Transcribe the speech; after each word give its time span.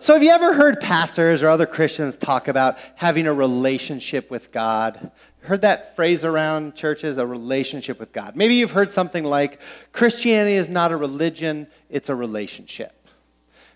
So, 0.00 0.14
have 0.14 0.22
you 0.22 0.30
ever 0.30 0.54
heard 0.54 0.80
pastors 0.80 1.42
or 1.42 1.48
other 1.48 1.66
Christians 1.66 2.16
talk 2.16 2.48
about 2.48 2.78
having 2.94 3.26
a 3.26 3.34
relationship 3.34 4.30
with 4.30 4.50
God? 4.50 5.10
Heard 5.42 5.60
that 5.60 5.94
phrase 5.94 6.24
around 6.24 6.74
churches, 6.74 7.18
a 7.18 7.26
relationship 7.26 8.00
with 8.00 8.10
God? 8.10 8.34
Maybe 8.34 8.54
you've 8.54 8.70
heard 8.70 8.90
something 8.90 9.24
like 9.24 9.60
Christianity 9.92 10.54
is 10.54 10.70
not 10.70 10.90
a 10.90 10.96
religion, 10.96 11.66
it's 11.90 12.08
a 12.08 12.14
relationship. 12.14 13.06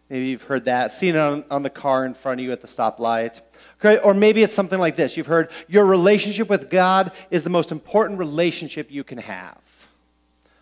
Maybe 0.08 0.28
you've 0.28 0.44
heard 0.44 0.64
that, 0.64 0.92
seen 0.92 1.14
it 1.14 1.18
on, 1.18 1.44
on 1.50 1.62
the 1.62 1.68
car 1.68 2.06
in 2.06 2.14
front 2.14 2.40
of 2.40 2.44
you 2.46 2.52
at 2.52 2.62
the 2.62 2.68
stoplight. 2.68 3.42
Okay, 3.78 3.98
or 3.98 4.14
maybe 4.14 4.42
it's 4.42 4.54
something 4.54 4.78
like 4.78 4.96
this 4.96 5.18
you've 5.18 5.26
heard 5.26 5.50
your 5.68 5.84
relationship 5.84 6.48
with 6.48 6.70
God 6.70 7.12
is 7.30 7.44
the 7.44 7.50
most 7.50 7.70
important 7.70 8.18
relationship 8.18 8.90
you 8.90 9.04
can 9.04 9.18
have. 9.18 9.60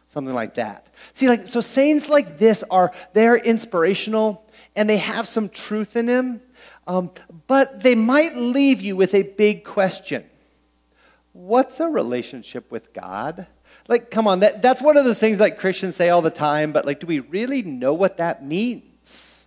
Something 0.08 0.34
like 0.34 0.54
that. 0.54 0.88
See, 1.12 1.28
like, 1.28 1.46
so 1.46 1.60
sayings 1.60 2.08
like 2.08 2.38
this 2.38 2.64
are, 2.68 2.92
they're 3.12 3.36
inspirational 3.36 4.44
and 4.74 4.88
they 4.88 4.96
have 4.96 5.26
some 5.28 5.48
truth 5.48 5.96
in 5.96 6.06
them, 6.06 6.40
um, 6.86 7.10
but 7.46 7.82
they 7.82 7.94
might 7.94 8.34
leave 8.34 8.80
you 8.80 8.96
with 8.96 9.14
a 9.14 9.22
big 9.22 9.64
question 9.64 10.24
What's 11.32 11.80
a 11.80 11.88
relationship 11.88 12.70
with 12.70 12.92
God? 12.92 13.46
Like, 13.88 14.10
come 14.10 14.26
on, 14.26 14.40
that, 14.40 14.60
that's 14.62 14.82
one 14.82 14.96
of 14.96 15.04
those 15.04 15.18
things 15.18 15.40
like 15.40 15.58
Christians 15.58 15.96
say 15.96 16.10
all 16.10 16.22
the 16.22 16.30
time, 16.30 16.72
but 16.72 16.84
like, 16.84 17.00
do 17.00 17.06
we 17.06 17.20
really 17.20 17.62
know 17.62 17.94
what 17.94 18.18
that 18.18 18.44
means? 18.44 19.46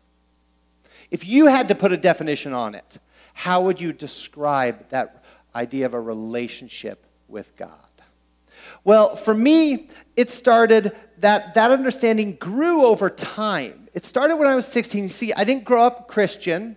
If 1.12 1.26
you 1.26 1.45
had 1.45 1.67
to 1.67 1.76
put 1.76 1.92
a 1.92 1.98
definition 1.98 2.53
on 2.53 2.76
it, 2.76 2.98
how 3.34 3.62
would 3.62 3.80
you 3.80 3.94
describe 3.94 4.89
that 4.89 5.23
idea 5.53 5.86
of 5.86 5.94
a 5.94 6.02
relationship 6.02 7.05
with 7.28 7.55
God? 7.55 7.70
Well, 8.84 9.16
for 9.16 9.34
me, 9.34 9.89
it 10.16 10.30
started 10.30 10.95
that 11.20 11.53
that 11.53 11.72
understanding 11.72 12.34
grew 12.34 12.86
over 12.86 13.09
time. 13.09 13.84
It 13.95 14.05
started 14.05 14.35
when 14.35 14.48
I 14.48 14.55
was 14.55 14.67
16. 14.67 15.04
You 15.04 15.09
see, 15.09 15.34
I 15.34 15.45
didn't 15.45 15.63
grow 15.63 15.84
up 15.84 16.09
Christian. 16.09 16.76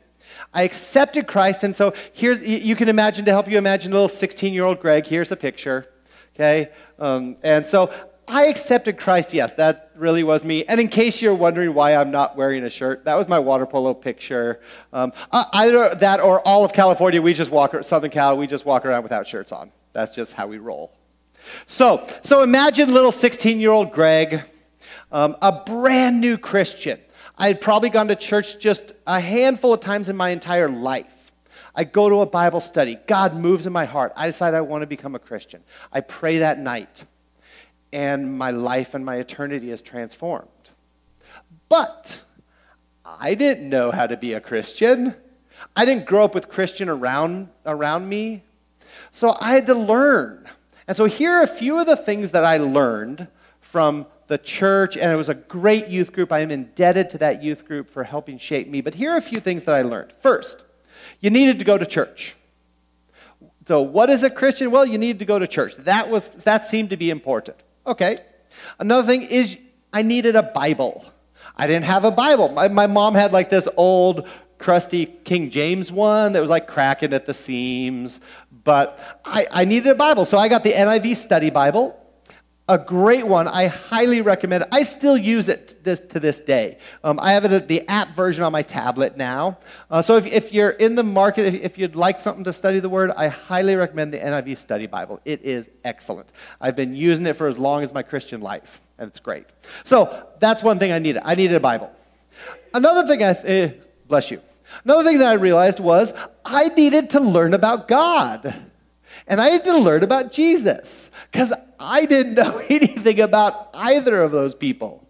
I 0.55 0.63
accepted 0.63 1.27
Christ, 1.27 1.65
and 1.65 1.75
so 1.75 1.93
here's 2.13 2.41
you 2.41 2.77
can 2.77 2.89
imagine 2.89 3.25
to 3.25 3.33
help 3.33 3.49
you 3.49 3.59
imagine 3.59 3.93
little 3.93 4.09
16 4.09 4.55
year 4.55 4.65
old 4.65 4.81
Greg. 4.81 5.05
Here's 5.05 5.33
a 5.33 5.37
picture, 5.37 5.89
okay? 6.35 6.71
Um, 6.99 7.37
and 7.43 7.67
so 7.67 7.93
I 8.29 8.45
accepted 8.45 8.99
Christ. 8.99 9.35
Yes, 9.35 9.55
that 9.55 9.91
really 9.97 10.23
was 10.23 10.45
me. 10.45 10.65
And 10.67 10.81
in 10.81 10.89
case 10.89 11.21
you're 11.21 11.35
wondering 11.35 11.75
why 11.75 11.97
I'm 11.97 12.11
not 12.11 12.37
wearing 12.37 12.63
a 12.65 12.71
shirt, 12.71 13.05
that 13.07 13.17
was 13.17 13.27
my 13.27 13.39
water 13.39 13.67
polo 13.67 13.95
picture. 13.95 14.61
Um, 14.93 15.13
either 15.33 15.95
that 15.97 16.21
or 16.21 16.41
all 16.47 16.65
of 16.65 16.73
California, 16.73 17.21
we 17.21 17.35
just 17.35 17.51
walk 17.51 17.75
Southern 17.83 18.11
Cal, 18.11 18.37
we 18.37 18.47
just 18.47 18.65
walk 18.65 18.87
around 18.87 19.03
without 19.03 19.27
shirts 19.27 19.51
on. 19.51 19.73
That's 19.93 20.15
just 20.15 20.35
how 20.35 20.47
we 20.47 20.59
roll. 20.59 20.93
So, 21.67 22.07
so 22.23 22.43
imagine 22.43 22.93
little 22.93 23.13
16 23.13 23.59
year 23.59 23.71
old 23.71 23.93
Greg, 23.93 24.43
um, 25.11 25.37
a 25.43 25.51
brand 25.51 26.21
new 26.21 26.39
Christian. 26.39 27.01
I 27.39 27.47
had 27.47 27.61
probably 27.61 27.89
gone 27.89 28.09
to 28.09 28.17
church 28.17 28.59
just 28.59 28.93
a 29.07 29.21
handful 29.21 29.73
of 29.73 29.81
times 29.81 30.09
in 30.09 30.17
my 30.17 30.31
entire 30.31 30.69
life. 30.69 31.31
I 31.73 31.85
go 31.85 32.09
to 32.09 32.21
a 32.23 32.27
Bible 32.27 32.61
study. 32.61 32.99
God 33.07 33.37
moves 33.37 33.65
in 33.65 33.73
my 33.73 33.85
heart. 33.85 34.13
I 34.17 34.27
decide 34.27 34.55
I 34.55 34.61
want 34.63 34.83
to 34.83 34.87
become 34.89 35.15
a 35.15 35.21
Christian. 35.21 35.63
I 35.93 36.01
pray 36.01 36.39
that 36.39 36.59
night, 36.59 37.05
and 37.93 38.37
my 38.37 38.51
life 38.51 38.95
and 38.95 39.07
my 39.07 39.17
eternity 39.17 39.71
is 39.71 39.81
transformed. 39.81 40.49
But 41.69 42.25
I 43.05 43.35
didn't 43.35 43.69
know 43.69 43.93
how 43.93 44.09
to 44.09 44.17
be 44.17 44.33
a 44.33 44.41
Christian. 44.41 45.15
I 45.77 45.85
didn't 45.85 46.07
grow 46.07 46.25
up 46.25 46.35
with 46.35 46.49
Christian 46.49 46.89
around, 46.89 47.51
around 47.65 48.09
me. 48.09 48.43
So 49.13 49.37
I 49.41 49.53
had 49.53 49.67
to 49.67 49.75
learn. 49.75 50.49
And 50.89 50.97
so 50.97 51.05
here 51.05 51.31
are 51.31 51.43
a 51.45 51.47
few 51.49 51.79
of 51.79 51.87
the 51.87 51.97
things 51.97 52.33
that 52.33 52.45
I 52.45 52.57
learned 52.57 53.29
from 53.61 54.07
the 54.29 54.39
church, 54.39 54.97
and 54.97 55.11
it 55.11 55.17
was 55.17 55.31
a 55.31 55.35
great 55.35 55.89
youth 55.89 56.13
group. 56.13 56.33
I 56.33 56.41
am 56.41 56.51
indebted 56.51 57.11
to 57.11 57.19
that 57.19 57.43
youth 57.43 57.65
group 57.65 57.91
for 57.91 58.05
helping 58.05 58.39
shape 58.39 58.69
me. 58.69 58.83
But 58.83 58.95
here 58.95 59.11
are 59.11 59.17
a 59.17 59.23
few 59.23 59.41
things 59.41 59.65
that 59.65 59.75
I 59.75 59.83
learned. 59.83 60.13
First, 60.21 60.67
you 61.21 61.31
needed 61.31 61.59
to 61.59 61.65
go 61.65 61.77
to 61.77 61.87
church. 61.87 62.37
So, 63.67 63.83
what 63.83 64.11
is 64.11 64.23
a 64.23 64.31
Christian? 64.31 64.71
Well, 64.71 64.87
you 64.87 64.99
needed 64.99 65.19
to 65.19 65.25
go 65.25 65.39
to 65.39 65.47
church. 65.47 65.77
That, 65.77 66.09
was, 66.09 66.29
that 66.29 66.67
seemed 66.67 66.91
to 66.91 66.97
be 66.97 67.11
important. 67.11 67.63
Okay. 67.87 68.19
Another 68.79 69.07
thing 69.07 69.23
is, 69.23 69.59
I 69.93 70.03
needed 70.03 70.37
a 70.37 70.43
Bible. 70.43 71.05
I 71.57 71.67
didn't 71.67 71.87
have 71.87 72.05
a 72.05 72.11
Bible. 72.11 72.51
My, 72.51 72.69
my 72.69 72.87
mom 72.87 73.15
had 73.15 73.33
like 73.33 73.49
this 73.49 73.67
old, 73.77 74.29
crusty 74.59 75.07
King 75.07 75.51
James 75.51 75.93
one 75.93 76.33
that 76.33 76.41
was 76.41 76.51
like 76.51 76.67
cracking 76.67 77.13
at 77.13 77.27
the 77.27 77.35
seams. 77.35 78.21
But 78.65 78.99
I, 79.25 79.47
I 79.51 79.65
needed 79.65 79.89
a 79.89 79.95
Bible. 79.95 80.27
So, 80.27 80.37
I 80.37 80.49
got 80.49 80.63
the 80.63 80.73
NIV 80.73 81.17
Study 81.17 81.49
Bible 81.49 81.99
a 82.69 82.77
great 82.77 83.27
one. 83.27 83.49
I 83.49 83.67
highly 83.67 84.21
recommend 84.21 84.65
it. 84.65 84.69
I 84.71 84.83
still 84.83 85.17
use 85.17 85.49
it 85.49 85.83
this, 85.83 86.01
to 86.01 86.21
this 86.21 86.39
day. 86.39 86.79
Um, 87.03 87.19
I 87.19 87.33
have 87.33 87.45
it 87.47 87.67
the 87.67 87.89
app 87.89 88.15
version 88.15 88.45
on 88.45 88.53
my 88.53 88.63
tablet 88.63 89.17
now. 89.17 89.59
Uh, 89.91 90.03
so 90.03 90.17
if, 90.17 90.27
if, 90.27 90.53
you're 90.53 90.71
in 90.71 90.95
the 90.95 91.03
market, 91.03 91.47
if, 91.47 91.55
if, 91.55 91.79
you'd 91.79 91.97
like 91.97 92.19
something 92.19 92.45
to 92.45 92.53
study 92.53 92.79
the 92.79 92.89
Word, 92.89 93.11
I 93.17 93.29
highly 93.29 93.75
recommend 93.75 94.13
the 94.13 94.19
NIV 94.19 94.59
Study 94.59 94.87
Bible. 94.87 95.19
It 95.25 95.43
is 95.43 95.71
excellent. 95.85 96.33
I've 96.61 96.77
been 96.77 96.95
using 96.95 97.25
it 97.27 97.37
for 97.37 97.49
as 97.49 97.59
long 97.59 97.83
as 97.83 97.95
my 97.95 98.03
Christian 98.03 98.43
life, 98.43 98.83
and 98.99 99.09
it's 99.09 99.21
great. 99.21 99.47
So 99.85 100.29
that's 100.39 100.63
one 100.63 100.79
thing 100.79 100.93
I 100.93 100.99
needed. 100.99 101.23
I 101.25 101.35
needed 101.35 101.57
a 101.57 101.61
Bible. 101.61 101.91
Another 102.75 103.07
thing 103.07 103.23
I, 103.23 103.31
eh, 103.45 103.73
bless 104.07 104.31
you. 104.31 104.43
Another 104.85 105.05
thing 105.05 105.19
that 105.19 105.29
I 105.29 105.35
realized 105.35 105.81
was 105.81 106.13
I 106.45 106.69
needed 106.69 107.11
to 107.11 107.21
learn 107.21 107.55
about 107.55 107.89
God. 107.89 108.55
And 109.29 109.41
I 109.41 109.49
had 109.51 109.65
to 109.65 109.77
learn 109.77 110.03
about 110.03 110.33
Jesus 110.33 111.11
because 111.31 111.53
I 111.79 112.07
didn't 112.07 112.35
know 112.35 112.59
anything 112.69 113.21
about 113.21 113.71
either 113.75 114.23
of 114.23 114.33
those 114.33 114.55
people. 114.55 115.07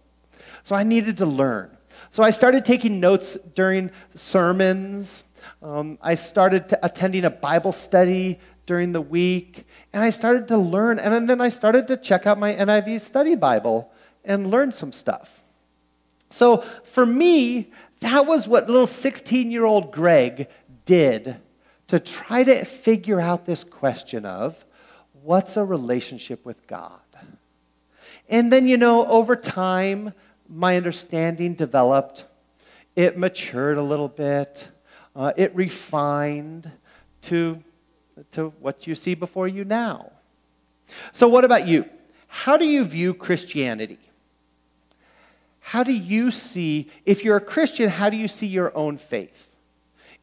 So 0.63 0.75
I 0.75 0.83
needed 0.83 1.17
to 1.17 1.25
learn. 1.25 1.75
So 2.11 2.21
I 2.21 2.29
started 2.29 2.65
taking 2.65 2.99
notes 2.99 3.37
during 3.55 3.91
sermons. 4.13 5.23
Um, 5.63 5.97
I 6.01 6.15
started 6.15 6.73
attending 6.83 7.25
a 7.25 7.29
Bible 7.29 7.71
study 7.71 8.39
during 8.65 8.91
the 8.91 9.01
week. 9.01 9.65
And 9.93 10.03
I 10.03 10.09
started 10.09 10.49
to 10.49 10.57
learn. 10.57 10.99
And 10.99 11.29
then 11.29 11.39
I 11.39 11.49
started 11.49 11.87
to 11.87 11.97
check 11.97 12.27
out 12.27 12.37
my 12.37 12.53
NIV 12.53 12.99
study 12.99 13.35
Bible 13.35 13.91
and 14.25 14.51
learn 14.51 14.71
some 14.71 14.91
stuff. 14.91 15.43
So 16.29 16.57
for 16.83 17.05
me, 17.05 17.71
that 18.01 18.25
was 18.25 18.47
what 18.47 18.67
little 18.69 18.85
16 18.85 19.49
year 19.49 19.65
old 19.65 19.91
Greg 19.91 20.47
did 20.85 21.37
to 21.89 21.99
try 21.99 22.43
to 22.43 22.63
figure 22.65 23.19
out 23.19 23.45
this 23.45 23.63
question 23.63 24.25
of 24.25 24.63
what's 25.23 25.57
a 25.57 25.63
relationship 25.63 26.45
with 26.45 26.65
God? 26.67 26.99
And 28.29 28.51
then, 28.51 28.67
you 28.67 28.77
know, 28.77 29.05
over 29.07 29.35
time, 29.35 30.13
my 30.47 30.77
understanding 30.77 31.55
developed. 31.55 32.25
It 32.95 33.17
matured 33.17 33.77
a 33.77 33.81
little 33.81 34.07
bit. 34.07 34.69
Uh, 35.15 35.33
it 35.35 35.53
refined 35.55 36.71
to, 37.23 37.61
to 38.31 38.49
what 38.59 38.85
you 38.85 38.93
see 38.93 39.15
before 39.15 39.47
you 39.47 39.63
now. 39.63 40.11
So, 41.11 41.27
what 41.27 41.43
about 41.43 41.67
you? 41.67 41.85
How 42.27 42.57
do 42.57 42.65
you 42.65 42.85
view 42.85 43.15
Christianity? 43.15 43.99
How 45.59 45.83
do 45.83 45.93
you 45.93 46.29
see, 46.31 46.89
if 47.05 47.23
you're 47.23 47.37
a 47.37 47.41
Christian, 47.41 47.89
how 47.89 48.09
do 48.09 48.17
you 48.17 48.27
see 48.27 48.47
your 48.47 48.75
own 48.75 48.97
faith? 48.97 49.48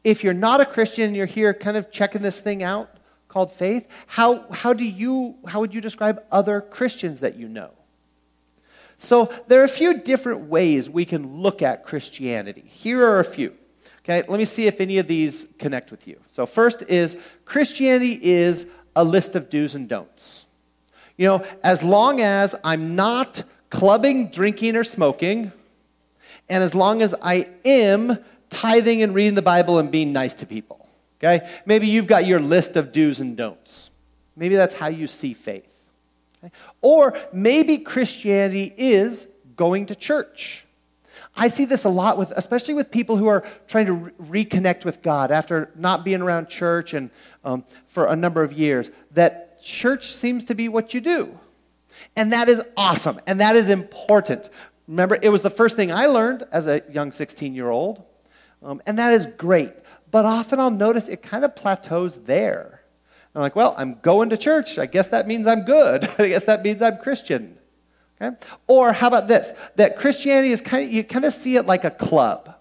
If 0.07 0.23
you're 0.23 0.33
not 0.33 0.61
a 0.61 0.65
Christian 0.65 1.03
and 1.03 1.15
you're 1.17 1.25
here 1.25 1.53
kind 1.53 1.75
of 1.75 1.91
checking 1.91 2.21
this 2.21 2.39
thing 2.39 2.63
out 2.63 2.89
called 3.27 3.51
faith, 3.51 3.89
how, 4.05 4.49
how, 4.53 4.71
do 4.71 4.85
you, 4.85 5.35
how 5.45 5.59
would 5.59 5.73
you 5.73 5.81
describe 5.81 6.23
other 6.31 6.61
Christians 6.61 7.19
that 7.19 7.35
you 7.35 7.49
know? 7.49 7.71
So 8.97 9.29
there 9.49 9.59
are 9.59 9.65
a 9.65 9.67
few 9.67 9.97
different 9.99 10.43
ways 10.43 10.89
we 10.89 11.03
can 11.03 11.41
look 11.41 11.61
at 11.61 11.83
Christianity. 11.83 12.63
Here 12.65 13.05
are 13.05 13.19
a 13.19 13.25
few. 13.25 13.53
Okay, 14.05 14.23
let 14.29 14.37
me 14.37 14.45
see 14.45 14.65
if 14.65 14.79
any 14.79 14.97
of 14.97 15.09
these 15.09 15.45
connect 15.59 15.91
with 15.91 16.07
you. 16.07 16.21
So, 16.29 16.45
first 16.45 16.83
is 16.83 17.17
Christianity 17.43 18.17
is 18.23 18.65
a 18.95 19.03
list 19.03 19.35
of 19.35 19.49
do's 19.49 19.75
and 19.75 19.89
don'ts. 19.89 20.45
You 21.17 21.27
know, 21.27 21.45
as 21.65 21.83
long 21.83 22.21
as 22.21 22.55
I'm 22.63 22.95
not 22.95 23.43
clubbing, 23.69 24.29
drinking, 24.29 24.77
or 24.77 24.85
smoking, 24.85 25.51
and 26.47 26.63
as 26.63 26.73
long 26.73 27.01
as 27.01 27.13
I 27.21 27.49
am 27.65 28.23
tithing 28.49 29.03
and 29.03 29.13
reading 29.13 29.35
the 29.35 29.41
Bible 29.41 29.79
and 29.79 29.91
being 29.91 30.13
nice 30.13 30.33
to 30.35 30.45
people. 30.45 30.87
Okay? 31.19 31.49
Maybe 31.65 31.87
you've 31.87 32.07
got 32.07 32.25
your 32.25 32.39
list 32.39 32.75
of 32.75 32.91
do's 32.91 33.19
and 33.19 33.35
don'ts. 33.35 33.89
Maybe 34.35 34.55
that's 34.55 34.73
how 34.73 34.87
you 34.87 35.07
see 35.07 35.33
faith. 35.33 35.73
Okay? 36.43 36.53
Or 36.81 37.17
maybe 37.33 37.79
Christianity 37.79 38.73
is 38.77 39.27
going 39.55 39.87
to 39.87 39.95
church. 39.95 40.65
I 41.35 41.47
see 41.47 41.65
this 41.65 41.83
a 41.83 41.89
lot 41.89 42.17
with, 42.17 42.31
especially 42.35 42.73
with 42.73 42.89
people 42.89 43.15
who 43.15 43.27
are 43.27 43.43
trying 43.67 43.85
to 43.85 43.93
re- 43.93 44.45
reconnect 44.45 44.85
with 44.85 45.03
God 45.03 45.31
after 45.31 45.71
not 45.75 46.03
being 46.03 46.21
around 46.21 46.49
church 46.49 46.93
and 46.93 47.11
um, 47.45 47.63
for 47.85 48.07
a 48.07 48.15
number 48.15 48.43
of 48.43 48.51
years. 48.51 48.89
That 49.11 49.61
church 49.61 50.07
seems 50.07 50.43
to 50.45 50.55
be 50.55 50.67
what 50.67 50.93
you 50.93 51.01
do, 51.01 51.37
and 52.15 52.33
that 52.33 52.49
is 52.49 52.61
awesome 52.75 53.19
and 53.27 53.39
that 53.39 53.55
is 53.55 53.69
important. 53.69 54.49
Remember, 54.87 55.17
it 55.21 55.29
was 55.29 55.41
the 55.41 55.49
first 55.49 55.75
thing 55.75 55.91
I 55.91 56.07
learned 56.07 56.45
as 56.51 56.65
a 56.67 56.81
young 56.89 57.11
16 57.11 57.53
year 57.53 57.69
old. 57.69 58.03
Um, 58.63 58.81
and 58.85 58.97
that 58.99 59.13
is 59.13 59.27
great. 59.37 59.71
But 60.11 60.25
often 60.25 60.59
I'll 60.59 60.71
notice 60.71 61.07
it 61.07 61.21
kind 61.21 61.43
of 61.45 61.55
plateaus 61.55 62.17
there. 62.17 62.81
I'm 63.35 63.41
like, 63.41 63.55
well, 63.55 63.75
I'm 63.77 63.99
going 64.01 64.29
to 64.31 64.37
church. 64.37 64.79
I 64.79 64.85
guess 64.85 65.09
that 65.09 65.27
means 65.27 65.45
I'm 65.47 65.61
good. 65.61 66.09
I 66.19 66.29
guess 66.29 66.45
that 66.45 66.63
means 66.63 66.81
I'm 66.81 66.97
Christian. 66.97 67.57
Okay? 68.19 68.35
Or 68.65 68.93
how 68.93 69.07
about 69.07 69.27
this? 69.27 69.53
That 69.75 69.95
Christianity 69.95 70.51
is 70.51 70.61
kind 70.61 70.85
of, 70.85 70.91
you 70.91 71.03
kind 71.03 71.25
of 71.25 71.33
see 71.33 71.55
it 71.55 71.65
like 71.65 71.83
a 71.83 71.91
club. 71.91 72.55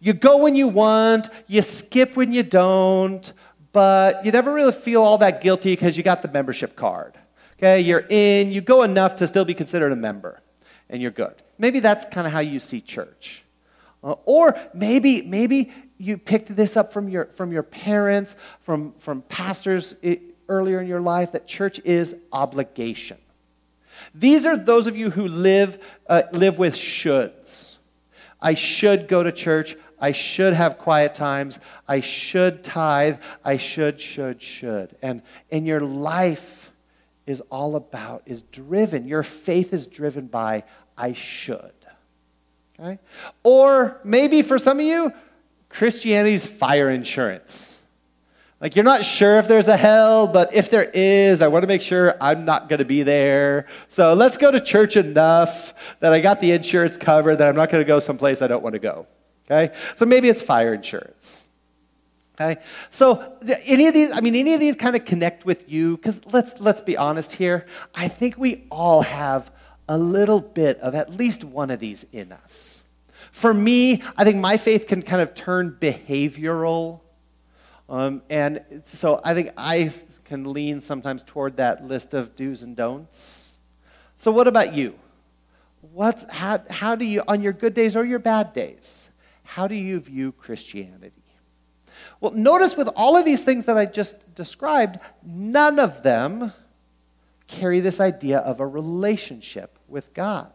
You 0.00 0.12
go 0.12 0.38
when 0.38 0.56
you 0.56 0.66
want, 0.66 1.28
you 1.46 1.62
skip 1.62 2.16
when 2.16 2.32
you 2.32 2.42
don't, 2.42 3.32
but 3.72 4.24
you 4.24 4.32
never 4.32 4.52
really 4.52 4.72
feel 4.72 5.02
all 5.02 5.18
that 5.18 5.42
guilty 5.42 5.72
because 5.72 5.96
you 5.96 6.02
got 6.02 6.22
the 6.22 6.28
membership 6.28 6.74
card. 6.74 7.18
Okay, 7.58 7.80
you're 7.80 8.06
in, 8.08 8.50
you 8.50 8.62
go 8.62 8.82
enough 8.82 9.16
to 9.16 9.26
still 9.26 9.44
be 9.44 9.52
considered 9.52 9.92
a 9.92 9.96
member, 9.96 10.40
and 10.88 11.02
you're 11.02 11.10
good. 11.10 11.34
Maybe 11.58 11.78
that's 11.78 12.06
kind 12.06 12.26
of 12.26 12.32
how 12.32 12.40
you 12.40 12.58
see 12.58 12.80
church. 12.80 13.44
Uh, 14.02 14.14
or 14.24 14.58
maybe, 14.72 15.22
maybe 15.22 15.72
you 15.98 16.16
picked 16.16 16.54
this 16.56 16.76
up 16.76 16.92
from 16.92 17.08
your, 17.08 17.26
from 17.26 17.52
your 17.52 17.62
parents, 17.62 18.36
from, 18.60 18.92
from 18.98 19.22
pastors 19.22 19.94
earlier 20.48 20.80
in 20.80 20.86
your 20.86 21.00
life, 21.00 21.32
that 21.32 21.46
church 21.46 21.80
is 21.84 22.16
obligation. 22.32 23.18
These 24.14 24.46
are 24.46 24.56
those 24.56 24.86
of 24.86 24.96
you 24.96 25.10
who 25.10 25.28
live, 25.28 25.78
uh, 26.06 26.22
live 26.32 26.58
with 26.58 26.74
shoulds. 26.74 27.76
I 28.40 28.54
should 28.54 29.08
go 29.08 29.22
to 29.22 29.30
church. 29.30 29.76
I 30.00 30.12
should 30.12 30.54
have 30.54 30.78
quiet 30.78 31.14
times. 31.14 31.58
I 31.86 32.00
should 32.00 32.64
tithe. 32.64 33.18
I 33.44 33.58
should, 33.58 34.00
should, 34.00 34.40
should. 34.40 34.96
And, 35.02 35.20
and 35.50 35.66
your 35.66 35.80
life 35.80 36.70
is 37.26 37.42
all 37.50 37.76
about, 37.76 38.22
is 38.26 38.42
driven, 38.42 39.06
your 39.06 39.22
faith 39.22 39.72
is 39.72 39.86
driven 39.86 40.26
by, 40.26 40.64
I 40.96 41.12
should. 41.12 41.72
Or 43.42 44.00
maybe 44.04 44.42
for 44.42 44.58
some 44.58 44.80
of 44.80 44.86
you, 44.86 45.12
Christianity's 45.68 46.46
fire 46.46 46.90
insurance. 46.90 47.80
Like, 48.60 48.76
you're 48.76 48.84
not 48.84 49.06
sure 49.06 49.38
if 49.38 49.48
there's 49.48 49.68
a 49.68 49.76
hell, 49.76 50.26
but 50.26 50.52
if 50.52 50.68
there 50.68 50.90
is, 50.92 51.40
I 51.40 51.48
want 51.48 51.62
to 51.62 51.66
make 51.66 51.80
sure 51.80 52.14
I'm 52.20 52.44
not 52.44 52.68
going 52.68 52.80
to 52.80 52.84
be 52.84 53.02
there. 53.02 53.66
So 53.88 54.12
let's 54.12 54.36
go 54.36 54.50
to 54.50 54.60
church 54.60 54.98
enough 54.98 55.72
that 56.00 56.12
I 56.12 56.20
got 56.20 56.40
the 56.40 56.52
insurance 56.52 56.98
covered 56.98 57.36
that 57.36 57.48
I'm 57.48 57.56
not 57.56 57.70
going 57.70 57.82
to 57.82 57.88
go 57.88 58.00
someplace 58.00 58.42
I 58.42 58.48
don't 58.48 58.62
want 58.62 58.74
to 58.74 58.78
go. 58.78 59.06
Okay? 59.46 59.74
So 59.94 60.04
maybe 60.04 60.28
it's 60.28 60.42
fire 60.42 60.74
insurance. 60.74 61.46
Okay? 62.38 62.60
So 62.90 63.38
any 63.64 63.86
of 63.86 63.94
these, 63.94 64.10
I 64.12 64.20
mean, 64.20 64.36
any 64.36 64.52
of 64.52 64.60
these 64.60 64.76
kind 64.76 64.94
of 64.94 65.06
connect 65.06 65.46
with 65.46 65.70
you? 65.70 65.96
Because 65.96 66.20
let's, 66.26 66.60
let's 66.60 66.82
be 66.82 66.98
honest 66.98 67.32
here. 67.32 67.66
I 67.94 68.08
think 68.08 68.36
we 68.36 68.66
all 68.70 69.00
have 69.00 69.50
a 69.90 69.98
little 69.98 70.38
bit 70.40 70.78
of 70.78 70.94
at 70.94 71.12
least 71.12 71.42
one 71.42 71.68
of 71.68 71.80
these 71.80 72.06
in 72.12 72.30
us. 72.30 72.84
For 73.32 73.52
me, 73.52 74.04
I 74.16 74.22
think 74.22 74.36
my 74.36 74.56
faith 74.56 74.86
can 74.86 75.02
kind 75.02 75.20
of 75.20 75.34
turn 75.34 75.76
behavioral. 75.80 77.00
Um, 77.88 78.22
and 78.30 78.62
so 78.84 79.20
I 79.24 79.34
think 79.34 79.50
I 79.56 79.90
can 80.24 80.52
lean 80.52 80.80
sometimes 80.80 81.24
toward 81.24 81.56
that 81.56 81.84
list 81.84 82.14
of 82.14 82.36
do's 82.36 82.62
and 82.62 82.76
don'ts. 82.76 83.58
So, 84.14 84.30
what 84.30 84.46
about 84.46 84.76
you? 84.76 84.94
What's, 85.92 86.24
how, 86.30 86.62
how 86.70 86.94
do 86.94 87.04
you, 87.04 87.24
on 87.26 87.42
your 87.42 87.52
good 87.52 87.74
days 87.74 87.96
or 87.96 88.04
your 88.04 88.20
bad 88.20 88.52
days, 88.52 89.10
how 89.42 89.66
do 89.66 89.74
you 89.74 89.98
view 89.98 90.30
Christianity? 90.30 91.24
Well, 92.20 92.30
notice 92.30 92.76
with 92.76 92.88
all 92.94 93.16
of 93.16 93.24
these 93.24 93.42
things 93.42 93.64
that 93.64 93.76
I 93.76 93.86
just 93.86 94.36
described, 94.36 95.00
none 95.24 95.80
of 95.80 96.04
them 96.04 96.52
carry 97.48 97.80
this 97.80 97.98
idea 97.98 98.38
of 98.38 98.60
a 98.60 98.66
relationship 98.66 99.79
with 99.90 100.12
God. 100.14 100.52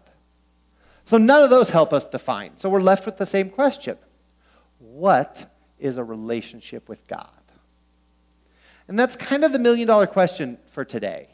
So 1.04 1.18
none 1.18 1.44
of 1.44 1.50
those 1.50 1.70
help 1.70 1.94
us 1.94 2.06
define. 2.06 2.58
So 2.58 2.70
we're 2.70 2.82
left 2.82 3.06
with 3.06 3.18
the 3.18 3.26
same 3.26 3.50
question 3.50 3.98
What 4.80 5.52
is 5.80 5.98
a 5.98 6.04
relationship 6.04 6.90
with 6.90 7.08
God? 7.08 7.30
And 8.88 8.98
that's 8.98 9.16
kind 9.16 9.44
of 9.44 9.52
the 9.52 9.60
million 9.60 9.88
dollar 9.88 10.08
question 10.08 10.58
for 10.68 10.86
today. 10.86 11.30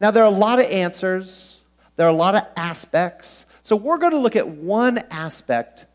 Now, 0.00 0.10
there 0.10 0.22
are 0.22 0.28
a 0.28 0.38
lot 0.38 0.58
of 0.58 0.66
answers, 0.66 1.62
there 1.96 2.06
are 2.06 2.10
a 2.10 2.16
lot 2.16 2.34
of 2.34 2.42
aspects. 2.56 3.46
So 3.62 3.76
we're 3.76 3.98
going 3.98 4.12
to 4.12 4.18
look 4.18 4.36
at 4.36 4.46
one 4.46 4.98
aspect 5.10 5.86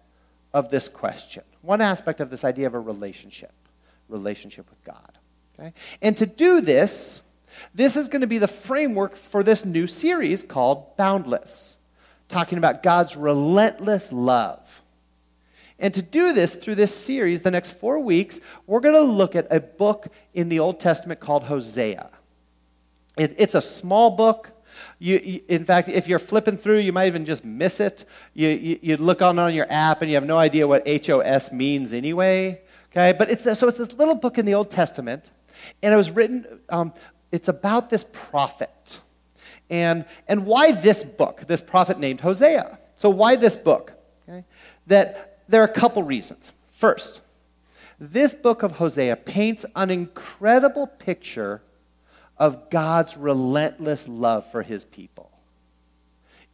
of 0.53 0.69
this 0.69 0.89
question, 0.89 1.43
one 1.61 1.81
aspect 1.81 2.19
of 2.19 2.29
this 2.29 2.43
idea 2.43 2.67
of 2.67 2.73
a 2.73 2.79
relationship, 2.79 3.53
relationship 4.09 4.69
with 4.69 4.83
God. 4.83 5.17
Okay? 5.57 5.73
And 6.01 6.17
to 6.17 6.25
do 6.25 6.61
this, 6.61 7.21
this 7.73 7.95
is 7.95 8.07
going 8.07 8.21
to 8.21 8.27
be 8.27 8.37
the 8.37 8.47
framework 8.47 9.15
for 9.15 9.43
this 9.43 9.65
new 9.65 9.87
series 9.87 10.43
called 10.43 10.95
Boundless 10.97 11.77
talking 12.31 12.57
about 12.57 12.81
God's 12.81 13.15
relentless 13.15 14.11
love. 14.11 14.81
And 15.77 15.93
to 15.93 16.01
do 16.01 16.31
this 16.31 16.55
through 16.55 16.75
this 16.75 16.95
series, 16.95 17.41
the 17.41 17.51
next 17.51 17.71
four 17.71 17.99
weeks, 17.99 18.39
we're 18.67 18.79
going 18.79 18.95
to 18.95 19.01
look 19.01 19.35
at 19.35 19.47
a 19.51 19.59
book 19.59 20.07
in 20.33 20.49
the 20.49 20.59
Old 20.59 20.79
Testament 20.79 21.19
called 21.19 21.43
Hosea. 21.43 22.09
It, 23.17 23.35
it's 23.37 23.55
a 23.55 23.61
small 23.61 24.11
book. 24.11 24.51
You, 24.99 25.19
you, 25.23 25.41
in 25.47 25.65
fact, 25.65 25.89
if 25.89 26.07
you're 26.07 26.19
flipping 26.19 26.55
through, 26.55 26.79
you 26.79 26.93
might 26.93 27.07
even 27.07 27.25
just 27.25 27.43
miss 27.43 27.79
it. 27.79 28.05
You, 28.33 28.49
you, 28.49 28.79
you 28.81 28.97
look 28.97 29.21
on, 29.21 29.37
on 29.37 29.53
your 29.53 29.67
app 29.69 30.01
and 30.01 30.09
you 30.09 30.15
have 30.15 30.25
no 30.25 30.37
idea 30.37 30.67
what 30.67 30.87
HOS 30.87 31.51
means 31.51 31.93
anyway. 31.93 32.61
Okay, 32.91 33.13
but 33.17 33.31
it's 33.31 33.43
so 33.43 33.67
it's 33.67 33.77
this 33.77 33.93
little 33.93 34.15
book 34.15 34.37
in 34.37 34.45
the 34.45 34.53
Old 34.53 34.69
Testament, 34.69 35.31
and 35.81 35.93
it 35.93 35.97
was 35.97 36.11
written. 36.11 36.59
Um, 36.67 36.93
it's 37.31 37.47
about 37.47 37.89
this 37.89 38.05
prophet 38.11 39.01
and, 39.69 40.05
and 40.27 40.45
why 40.45 40.73
this 40.73 41.03
book, 41.03 41.45
this 41.47 41.61
prophet 41.61 41.97
named 41.97 42.21
Hosea. 42.21 42.77
So, 42.97 43.09
why 43.09 43.37
this 43.37 43.55
book? 43.55 43.93
Okay? 44.27 44.43
That 44.87 45.39
there 45.47 45.61
are 45.61 45.65
a 45.65 45.73
couple 45.73 46.03
reasons. 46.03 46.51
First, 46.69 47.21
this 47.99 48.35
book 48.35 48.63
of 48.63 48.73
Hosea 48.73 49.15
paints 49.15 49.65
an 49.75 49.89
incredible 49.89 50.87
picture 50.87 51.61
of 52.37 52.69
God's 52.69 53.15
relentless 53.15 54.07
love 54.07 54.51
for 54.51 54.61
his 54.61 54.83
people. 54.83 55.31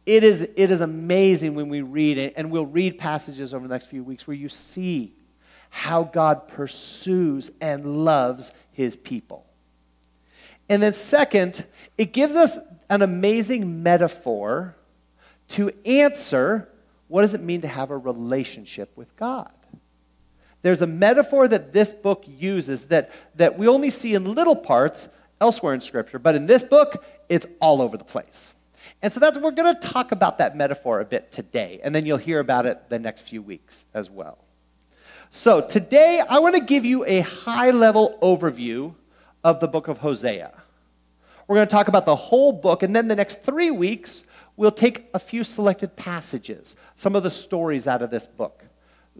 It 0.06 0.22
is, 0.22 0.42
it 0.42 0.70
is 0.70 0.80
amazing 0.80 1.54
when 1.54 1.68
we 1.68 1.82
read 1.82 2.18
it, 2.18 2.34
and 2.36 2.50
we'll 2.50 2.66
read 2.66 2.98
passages 2.98 3.52
over 3.52 3.66
the 3.66 3.74
next 3.74 3.86
few 3.86 4.04
weeks 4.04 4.26
where 4.26 4.36
you 4.36 4.48
see 4.48 5.12
how 5.70 6.04
God 6.04 6.48
pursues 6.48 7.50
and 7.60 8.04
loves 8.04 8.52
his 8.72 8.96
people. 8.96 9.44
And 10.68 10.82
then, 10.82 10.92
second, 10.92 11.64
it 11.96 12.12
gives 12.12 12.36
us 12.36 12.58
an 12.90 13.02
amazing 13.02 13.82
metaphor 13.82 14.76
to 15.48 15.70
answer 15.84 16.68
what 17.08 17.22
does 17.22 17.34
it 17.34 17.42
mean 17.42 17.62
to 17.62 17.68
have 17.68 17.90
a 17.90 17.96
relationship 17.96 18.94
with 18.94 19.14
God? 19.16 19.52
There's 20.62 20.82
a 20.82 20.86
metaphor 20.86 21.48
that 21.48 21.72
this 21.72 21.92
book 21.92 22.24
uses 22.26 22.86
that, 22.86 23.12
that 23.36 23.58
we 23.58 23.66
only 23.66 23.90
see 23.90 24.14
in 24.14 24.34
little 24.34 24.56
parts 24.56 25.08
elsewhere 25.40 25.72
in 25.72 25.80
Scripture, 25.80 26.18
but 26.18 26.34
in 26.34 26.46
this 26.46 26.62
book, 26.62 27.04
it's 27.28 27.46
all 27.60 27.80
over 27.80 27.96
the 27.96 28.04
place. 28.04 28.54
And 29.00 29.12
so 29.12 29.20
that's 29.20 29.38
we're 29.38 29.52
going 29.52 29.74
to 29.74 29.80
talk 29.80 30.12
about 30.12 30.38
that 30.38 30.56
metaphor 30.56 31.00
a 31.00 31.04
bit 31.04 31.30
today, 31.30 31.80
and 31.82 31.94
then 31.94 32.04
you'll 32.04 32.18
hear 32.18 32.40
about 32.40 32.66
it 32.66 32.88
the 32.88 32.98
next 32.98 33.22
few 33.22 33.40
weeks 33.40 33.86
as 33.94 34.10
well. 34.10 34.38
So 35.30 35.60
today, 35.60 36.22
I 36.28 36.38
want 36.40 36.56
to 36.56 36.62
give 36.62 36.84
you 36.84 37.04
a 37.04 37.20
high 37.20 37.70
level 37.70 38.18
overview 38.20 38.94
of 39.44 39.60
the 39.60 39.68
book 39.68 39.88
of 39.88 39.98
Hosea. 39.98 40.52
We're 41.48 41.56
going 41.56 41.66
to 41.66 41.72
talk 41.72 41.88
about 41.88 42.04
the 42.04 42.14
whole 42.14 42.52
book, 42.52 42.82
and 42.82 42.94
then 42.94 43.08
the 43.08 43.16
next 43.16 43.42
three 43.42 43.70
weeks, 43.70 44.24
we'll 44.56 44.70
take 44.70 45.08
a 45.14 45.18
few 45.18 45.44
selected 45.44 45.96
passages, 45.96 46.76
some 46.94 47.16
of 47.16 47.22
the 47.22 47.30
stories 47.30 47.88
out 47.88 48.02
of 48.02 48.10
this 48.10 48.26
book, 48.26 48.64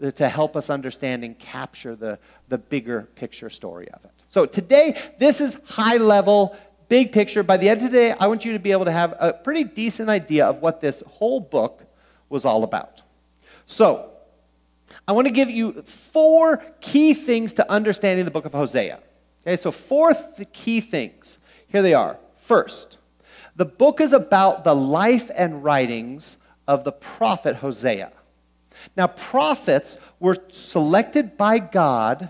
uh, 0.01 0.11
to 0.11 0.29
help 0.29 0.55
us 0.55 0.69
understand 0.69 1.23
and 1.23 1.37
capture 1.39 1.95
the, 1.95 2.19
the 2.47 2.59
bigger 2.59 3.09
picture 3.15 3.49
story 3.49 3.89
of 3.89 4.05
it. 4.05 4.11
So 4.27 4.45
today, 4.45 4.95
this 5.17 5.41
is 5.41 5.57
high 5.65 5.97
level, 5.97 6.55
big 6.87 7.11
picture. 7.11 7.41
By 7.41 7.57
the 7.57 7.67
end 7.67 7.81
of 7.81 7.87
today, 7.87 8.11
I 8.11 8.27
want 8.27 8.45
you 8.45 8.53
to 8.53 8.59
be 8.59 8.71
able 8.71 8.85
to 8.85 8.91
have 8.91 9.15
a 9.19 9.33
pretty 9.33 9.63
decent 9.63 10.07
idea 10.07 10.45
of 10.45 10.61
what 10.61 10.81
this 10.81 11.01
whole 11.07 11.39
book 11.39 11.83
was 12.29 12.45
all 12.45 12.63
about. 12.63 13.01
So, 13.65 14.11
I 15.07 15.13
want 15.13 15.25
to 15.25 15.33
give 15.33 15.49
you 15.49 15.81
four 15.81 16.57
key 16.79 17.15
things 17.15 17.53
to 17.55 17.71
understanding 17.71 18.25
the 18.25 18.31
book 18.31 18.45
of 18.45 18.53
Hosea. 18.53 18.99
Okay, 19.41 19.55
so 19.55 19.71
four 19.71 20.13
th- 20.13 20.47
key 20.53 20.79
things. 20.79 21.39
Here 21.69 21.81
they 21.81 21.93
are. 21.93 22.17
First, 22.35 22.97
the 23.55 23.65
book 23.65 24.01
is 24.01 24.13
about 24.13 24.63
the 24.63 24.75
life 24.75 25.29
and 25.33 25.63
writings 25.63 26.37
of 26.67 26.83
the 26.83 26.91
prophet 26.91 27.57
Hosea. 27.57 28.11
Now, 28.95 29.07
prophets 29.07 29.97
were 30.19 30.37
selected 30.49 31.37
by 31.37 31.59
God 31.59 32.29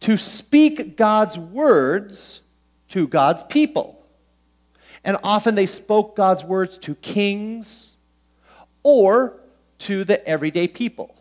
to 0.00 0.16
speak 0.16 0.96
God's 0.96 1.38
words 1.38 2.42
to 2.88 3.06
God's 3.06 3.42
people. 3.44 4.04
And 5.04 5.16
often 5.22 5.54
they 5.54 5.66
spoke 5.66 6.16
God's 6.16 6.44
words 6.44 6.76
to 6.78 6.94
kings 6.96 7.96
or 8.82 9.40
to 9.78 10.04
the 10.04 10.26
everyday 10.28 10.68
people. 10.68 11.14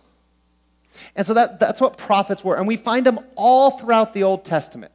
And 1.15 1.25
so 1.25 1.33
that, 1.33 1.59
that's 1.59 1.79
what 1.79 1.97
prophets 1.97 2.43
were. 2.43 2.55
And 2.55 2.67
we 2.67 2.75
find 2.75 3.05
them 3.05 3.19
all 3.35 3.71
throughout 3.71 4.13
the 4.13 4.23
Old 4.23 4.43
Testament. 4.43 4.91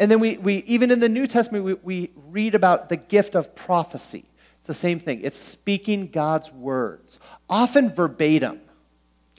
And 0.00 0.10
then 0.10 0.18
we, 0.18 0.38
we 0.38 0.64
even 0.66 0.90
in 0.90 0.98
the 0.98 1.10
New 1.10 1.26
Testament, 1.26 1.62
we, 1.62 1.74
we 1.74 2.10
read 2.30 2.54
about 2.54 2.88
the 2.88 2.96
gift 2.96 3.36
of 3.36 3.54
prophecy. 3.54 4.24
It's 4.58 4.66
the 4.66 4.74
same 4.74 4.98
thing. 4.98 5.20
It's 5.22 5.38
speaking 5.38 6.08
God's 6.08 6.50
words, 6.50 7.20
often 7.50 7.90
verbatim. 7.90 8.60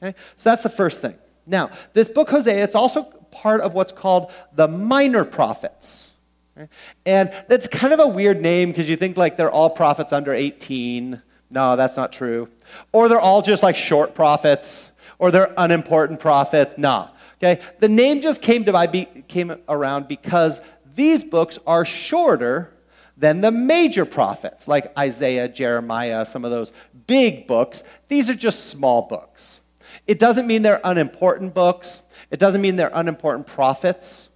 Okay? 0.02 0.16
So 0.38 0.52
that's 0.52 0.62
the 0.62 0.70
first 0.70 1.02
thing. 1.02 1.16
Now, 1.48 1.72
this 1.94 2.08
book, 2.08 2.30
Hosea, 2.30 2.64
it's 2.64 2.76
also 2.76 3.04
part 3.32 3.62
of 3.62 3.74
what's 3.74 3.92
called 3.92 4.32
the 4.54 4.68
minor 4.68 5.26
prophets. 5.26 6.12
Okay? 6.56 6.70
And 7.08 7.34
that's 7.50 7.68
kind 7.68 7.92
of 7.92 8.00
a 8.00 8.08
weird 8.08 8.40
name 8.40 8.70
because 8.70 8.88
you 8.88 8.98
think 8.98 9.18
like 9.18 9.38
they're 9.38 9.52
all 9.52 9.72
prophets 9.72 10.14
under 10.14 10.32
18. 10.32 11.20
No, 11.50 11.76
that's 11.76 11.98
not 11.98 12.12
true. 12.12 12.50
Or 12.92 13.10
they're 13.10 13.20
all 13.20 13.42
just 13.42 13.64
like 13.64 13.76
short 13.76 14.14
prophets 14.14 14.92
or 15.18 15.32
they're 15.32 15.54
unimportant 15.58 16.20
prophets. 16.20 16.78
Nah. 16.78 17.10
Okay? 17.42 17.62
The 17.80 17.90
name 17.90 18.22
just 18.22 18.42
came, 18.42 18.66
to 18.66 18.72
by, 18.72 18.88
be, 18.88 19.06
came 19.28 19.56
around 19.68 20.08
because 20.08 20.62
these 20.96 21.24
books 21.24 21.58
are 21.66 21.86
shorter 21.86 22.74
than 23.18 23.42
the 23.42 23.52
major 23.52 24.06
prophets, 24.06 24.68
like 24.68 24.98
Isaiah, 24.98 25.48
Jeremiah, 25.48 26.26
some 26.26 26.46
of 26.46 26.52
those 26.52 26.72
big 27.08 27.48
books. 27.48 27.84
These 28.08 28.30
are 28.30 28.36
just 28.36 28.68
small 28.68 29.04
books. 29.04 29.62
It 30.08 30.20
doesn't 30.20 30.48
mean 30.48 30.62
they're 30.62 30.82
unimportant 30.84 31.54
books, 31.54 32.02
it 32.30 32.40
doesn't 32.40 32.62
mean 32.62 32.76
they're 32.76 32.92
unimportant 32.94 33.48
prophets, 33.48 34.30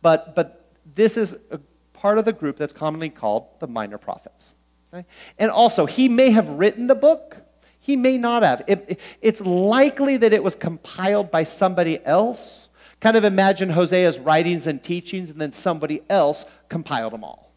but, 0.00 0.34
but 0.34 0.70
this 0.94 1.16
is 1.16 1.36
a 1.50 1.58
part 1.92 2.18
of 2.18 2.24
the 2.24 2.32
group 2.32 2.56
that's 2.56 2.72
commonly 2.72 3.10
called 3.10 3.46
the 3.60 3.66
minor 3.66 3.98
prophets. 3.98 4.54
Okay? 4.92 5.06
And 5.38 5.50
also, 5.50 5.86
he 5.86 6.08
may 6.08 6.30
have 6.30 6.48
written 6.48 6.86
the 6.86 6.94
book, 6.94 7.41
he 7.82 7.96
may 7.96 8.16
not 8.16 8.44
have. 8.44 8.62
It, 8.68 9.00
it's 9.20 9.40
likely 9.40 10.16
that 10.16 10.32
it 10.32 10.42
was 10.42 10.54
compiled 10.54 11.32
by 11.32 11.42
somebody 11.42 12.02
else. 12.06 12.68
Kind 13.00 13.16
of 13.16 13.24
imagine 13.24 13.70
Hosea's 13.70 14.20
writings 14.20 14.68
and 14.68 14.82
teachings, 14.82 15.30
and 15.30 15.40
then 15.40 15.52
somebody 15.52 16.00
else 16.08 16.44
compiled 16.68 17.12
them 17.12 17.24
all. 17.24 17.52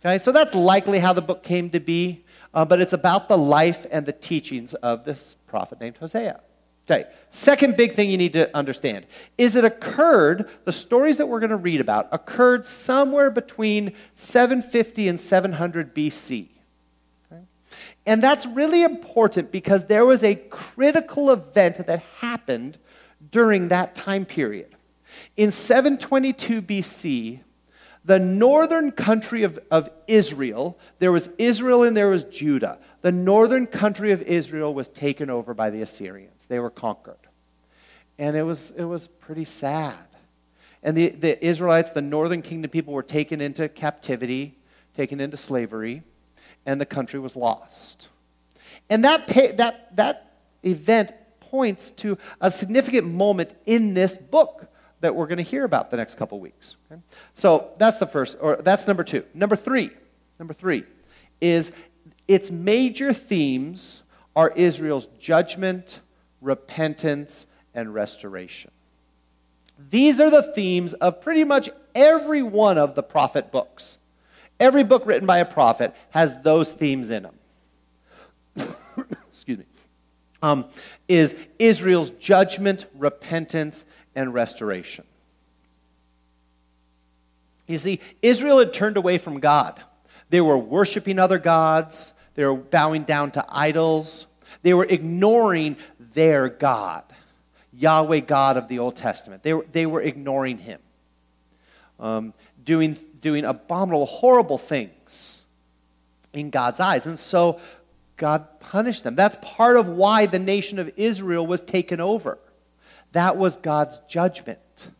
Okay, 0.00 0.18
so 0.18 0.30
that's 0.30 0.54
likely 0.54 1.00
how 1.00 1.12
the 1.12 1.20
book 1.20 1.42
came 1.42 1.68
to 1.70 1.80
be, 1.80 2.24
uh, 2.54 2.64
but 2.64 2.80
it's 2.80 2.92
about 2.92 3.28
the 3.28 3.36
life 3.36 3.86
and 3.90 4.06
the 4.06 4.12
teachings 4.12 4.72
of 4.74 5.04
this 5.04 5.34
prophet 5.48 5.80
named 5.80 5.96
Hosea. 5.96 6.40
Okay, 6.88 7.10
second 7.28 7.76
big 7.76 7.94
thing 7.94 8.08
you 8.08 8.16
need 8.16 8.32
to 8.34 8.56
understand 8.56 9.04
is 9.36 9.56
it 9.56 9.64
occurred, 9.64 10.48
the 10.64 10.72
stories 10.72 11.18
that 11.18 11.26
we're 11.26 11.40
going 11.40 11.50
to 11.50 11.56
read 11.56 11.80
about 11.80 12.08
occurred 12.12 12.64
somewhere 12.64 13.32
between 13.32 13.94
750 14.14 15.08
and 15.08 15.18
700 15.18 15.92
BC. 15.92 16.49
And 18.10 18.20
that's 18.20 18.44
really 18.44 18.82
important 18.82 19.52
because 19.52 19.84
there 19.84 20.04
was 20.04 20.24
a 20.24 20.34
critical 20.34 21.30
event 21.30 21.86
that 21.86 22.00
happened 22.18 22.76
during 23.30 23.68
that 23.68 23.94
time 23.94 24.24
period. 24.24 24.74
In 25.36 25.52
722 25.52 26.60
BC, 26.60 27.38
the 28.04 28.18
northern 28.18 28.90
country 28.90 29.44
of, 29.44 29.60
of 29.70 29.88
Israel, 30.08 30.76
there 30.98 31.12
was 31.12 31.30
Israel 31.38 31.84
and 31.84 31.96
there 31.96 32.08
was 32.08 32.24
Judah. 32.24 32.80
The 33.02 33.12
northern 33.12 33.68
country 33.68 34.10
of 34.10 34.22
Israel 34.22 34.74
was 34.74 34.88
taken 34.88 35.30
over 35.30 35.54
by 35.54 35.70
the 35.70 35.80
Assyrians. 35.80 36.46
They 36.46 36.58
were 36.58 36.68
conquered. 36.68 37.28
And 38.18 38.36
it 38.36 38.42
was, 38.42 38.72
it 38.72 38.86
was 38.86 39.06
pretty 39.06 39.44
sad. 39.44 39.94
And 40.82 40.96
the, 40.96 41.10
the 41.10 41.46
Israelites, 41.46 41.92
the 41.92 42.02
northern 42.02 42.42
kingdom 42.42 42.72
people, 42.72 42.92
were 42.92 43.04
taken 43.04 43.40
into 43.40 43.68
captivity, 43.68 44.58
taken 44.94 45.20
into 45.20 45.36
slavery 45.36 46.02
and 46.66 46.80
the 46.80 46.86
country 46.86 47.18
was 47.18 47.36
lost. 47.36 48.08
And 48.88 49.04
that, 49.04 49.26
that, 49.56 49.96
that 49.96 50.32
event 50.62 51.12
points 51.40 51.90
to 51.92 52.18
a 52.40 52.50
significant 52.50 53.06
moment 53.06 53.54
in 53.66 53.94
this 53.94 54.16
book 54.16 54.66
that 55.00 55.14
we're 55.14 55.26
going 55.26 55.38
to 55.38 55.42
hear 55.42 55.64
about 55.64 55.90
the 55.90 55.96
next 55.96 56.16
couple 56.16 56.38
weeks. 56.40 56.76
Okay? 56.90 57.00
So 57.34 57.70
that's 57.78 57.98
the 57.98 58.06
first, 58.06 58.36
or 58.40 58.56
that's 58.56 58.86
number 58.86 59.04
two. 59.04 59.24
Number 59.34 59.56
three, 59.56 59.90
number 60.38 60.54
three 60.54 60.84
is 61.40 61.72
its 62.28 62.50
major 62.50 63.12
themes 63.12 64.02
are 64.36 64.52
Israel's 64.54 65.06
judgment, 65.18 66.00
repentance, 66.40 67.46
and 67.74 67.92
restoration. 67.92 68.70
These 69.88 70.20
are 70.20 70.30
the 70.30 70.42
themes 70.42 70.92
of 70.94 71.20
pretty 71.20 71.44
much 71.44 71.70
every 71.94 72.42
one 72.42 72.76
of 72.76 72.94
the 72.94 73.02
prophet 73.02 73.50
books. 73.50 73.98
Every 74.60 74.84
book 74.84 75.06
written 75.06 75.26
by 75.26 75.38
a 75.38 75.46
prophet 75.46 75.94
has 76.10 76.40
those 76.42 76.70
themes 76.70 77.10
in 77.10 77.24
them. 78.54 78.74
Excuse 79.30 79.58
me. 79.58 79.64
Um, 80.42 80.66
is 81.08 81.34
Israel's 81.58 82.10
judgment, 82.10 82.84
repentance, 82.94 83.84
and 84.14 84.32
restoration. 84.32 85.04
You 87.66 87.78
see, 87.78 88.00
Israel 88.20 88.58
had 88.58 88.72
turned 88.72 88.96
away 88.96 89.18
from 89.18 89.40
God. 89.40 89.80
They 90.28 90.40
were 90.40 90.58
worshiping 90.58 91.18
other 91.18 91.38
gods, 91.38 92.12
they 92.34 92.44
were 92.44 92.54
bowing 92.54 93.02
down 93.04 93.30
to 93.32 93.44
idols, 93.48 94.26
they 94.62 94.74
were 94.74 94.84
ignoring 94.84 95.76
their 95.98 96.48
God, 96.48 97.04
Yahweh 97.72 98.20
God 98.20 98.56
of 98.56 98.68
the 98.68 98.78
Old 98.78 98.96
Testament. 98.96 99.42
They 99.42 99.54
were, 99.54 99.66
they 99.72 99.86
were 99.86 100.02
ignoring 100.02 100.58
him, 100.58 100.80
um, 101.98 102.34
doing 102.62 102.96
doing 103.20 103.44
abominable, 103.44 104.06
horrible 104.06 104.58
things 104.58 105.42
in 106.32 106.50
God's 106.50 106.80
eyes. 106.80 107.06
And 107.06 107.18
so 107.18 107.60
God 108.16 108.60
punished 108.60 109.04
them. 109.04 109.14
That's 109.14 109.36
part 109.40 109.76
of 109.76 109.88
why 109.88 110.26
the 110.26 110.38
nation 110.38 110.78
of 110.78 110.90
Israel 110.96 111.46
was 111.46 111.60
taken 111.60 112.00
over. 112.00 112.38
That 113.12 113.36
was 113.36 113.56
God's 113.56 114.00
judgment 114.08 114.90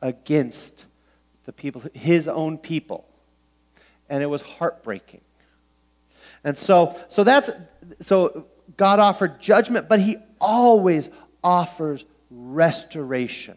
against 0.00 0.86
the 1.44 1.52
people, 1.52 1.82
his 1.92 2.28
own 2.28 2.58
people. 2.58 3.06
And 4.08 4.22
it 4.22 4.26
was 4.26 4.42
heartbreaking. 4.42 5.20
And 6.44 6.58
so, 6.58 6.98
so 7.08 7.24
that's 7.24 7.50
so 8.00 8.46
God 8.76 8.98
offered 8.98 9.40
judgment, 9.40 9.88
but 9.88 10.00
he 10.00 10.16
always 10.40 11.08
offers 11.42 12.04
restoration 12.30 13.56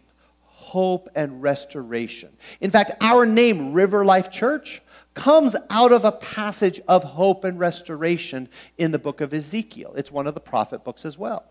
hope 0.66 1.10
and 1.16 1.42
restoration. 1.44 2.30
In 2.60 2.72
fact, 2.72 2.92
our 3.02 3.26
name, 3.26 3.74
River 3.74 4.04
Life 4.04 4.32
Church, 4.32 4.82
comes 5.14 5.56
out 5.70 5.92
of 5.92 6.06
a 6.06 6.12
passage 6.12 6.82
of 6.88 7.04
hope 7.04 7.44
and 7.44 7.60
restoration 7.60 8.50
in 8.78 8.92
the 8.92 9.00
book 9.00 9.22
of 9.22 9.34
Ezekiel. 9.34 9.94
It's 9.96 10.12
one 10.12 10.28
of 10.28 10.34
the 10.34 10.42
prophet 10.42 10.84
books 10.84 11.06
as 11.06 11.18
well. 11.18 11.46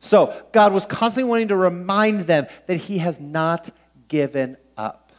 So, 0.00 0.32
God 0.52 0.72
was 0.72 0.86
constantly 0.86 1.28
wanting 1.28 1.48
to 1.48 1.56
remind 1.56 2.20
them 2.22 2.46
that 2.66 2.76
He 2.76 2.98
has 2.98 3.18
not 3.18 3.70
given 4.08 4.56
up. 4.76 5.12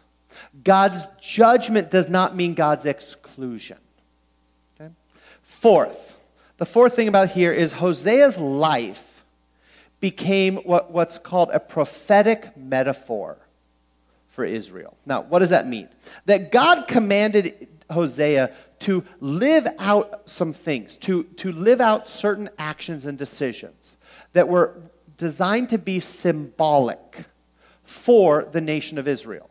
God's 0.64 1.04
judgment 1.22 1.90
does 1.90 2.08
not 2.08 2.36
mean 2.36 2.54
God's 2.54 2.86
exclusion. 2.86 3.78
Okay? 4.80 4.92
Fourth, 5.42 6.16
the 6.58 6.66
fourth 6.66 6.96
thing 6.96 7.08
about 7.08 7.32
here 7.32 7.52
is 7.52 7.74
Hosea's 7.74 8.38
life 8.38 9.09
became 10.00 10.58
what, 10.58 10.92
what's 10.92 11.18
called 11.18 11.50
a 11.52 11.60
prophetic 11.60 12.56
metaphor 12.56 13.38
for 14.30 14.46
Israel. 14.46 14.96
Now, 15.06 15.22
what 15.22 15.40
does 15.40 15.50
that 15.50 15.68
mean? 15.68 15.90
That 16.26 16.52
God 16.52 16.88
commanded 16.88 17.68
Hosea 17.90 18.52
to 18.80 19.04
live 19.20 19.68
out 19.78 20.30
some 20.30 20.54
things, 20.54 20.96
to, 20.98 21.24
to 21.24 21.52
live 21.52 21.82
out 21.82 22.08
certain 22.08 22.50
actions 22.58 23.06
and 23.06 23.18
decisions 23.18 23.98
that 24.34 24.48
were 24.48 24.76
designed 25.18 25.70
to 25.70 25.78
be 25.78 26.00
symbolic 26.00 27.26
for 27.84 28.48
the 28.52 28.62
nation 28.62 28.98
of 28.98 29.08
Israel. 29.08 29.50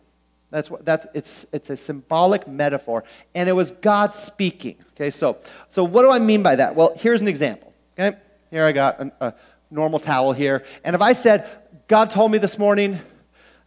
That's 0.51 0.71
what 0.71 0.85
that's 0.85 1.07
it's 1.13 1.45
it's 1.53 1.69
a 1.69 1.77
symbolic 1.77 2.49
metaphor, 2.49 3.05
and 3.35 3.51
it 3.51 3.53
was 3.53 3.71
God 3.71 4.15
speaking. 4.15 4.77
Okay, 4.95 5.11
so 5.11 5.37
so 5.69 5.85
what 5.85 6.03
do 6.03 6.11
I 6.11 6.19
mean 6.19 6.43
by 6.43 6.57
that? 6.57 6.75
Well, 6.75 6.95
here's 6.97 7.21
an 7.21 7.29
example. 7.29 7.75
Okay, 7.99 8.17
here 8.51 8.65
I 8.65 8.73
got 8.73 8.99
an, 8.99 9.13
a, 9.21 9.35
normal 9.71 9.99
towel 9.99 10.33
here. 10.33 10.65
And 10.85 10.95
if 10.95 11.03
I 11.03 11.13
said, 11.13 11.49
God 11.89 12.11
told 12.11 12.33
me 12.33 12.39
this 12.39 12.59
morning 12.59 13.01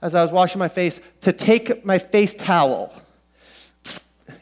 as 0.02 0.16
I 0.16 0.22
was 0.22 0.32
washing 0.32 0.60
my 0.60 0.68
face 0.68 1.00
to 1.22 1.32
take 1.32 1.86
my 1.86 1.98
face 1.98 2.34
towel 2.34 2.94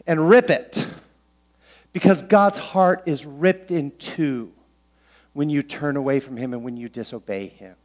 and 0.07 0.29
rip 0.29 0.49
it, 0.49 0.87
because 1.91 2.21
God's 2.21 2.57
heart 2.57 3.03
is 3.05 3.25
ripped 3.25 3.71
in 3.71 3.91
two 3.97 4.51
when 5.33 5.49
you 5.49 5.61
turn 5.61 5.97
away 5.97 6.19
from 6.19 6.37
Him 6.37 6.53
and 6.53 6.63
when 6.63 6.77
you 6.77 6.89
disobey 6.89 7.47
Him. 7.47 7.75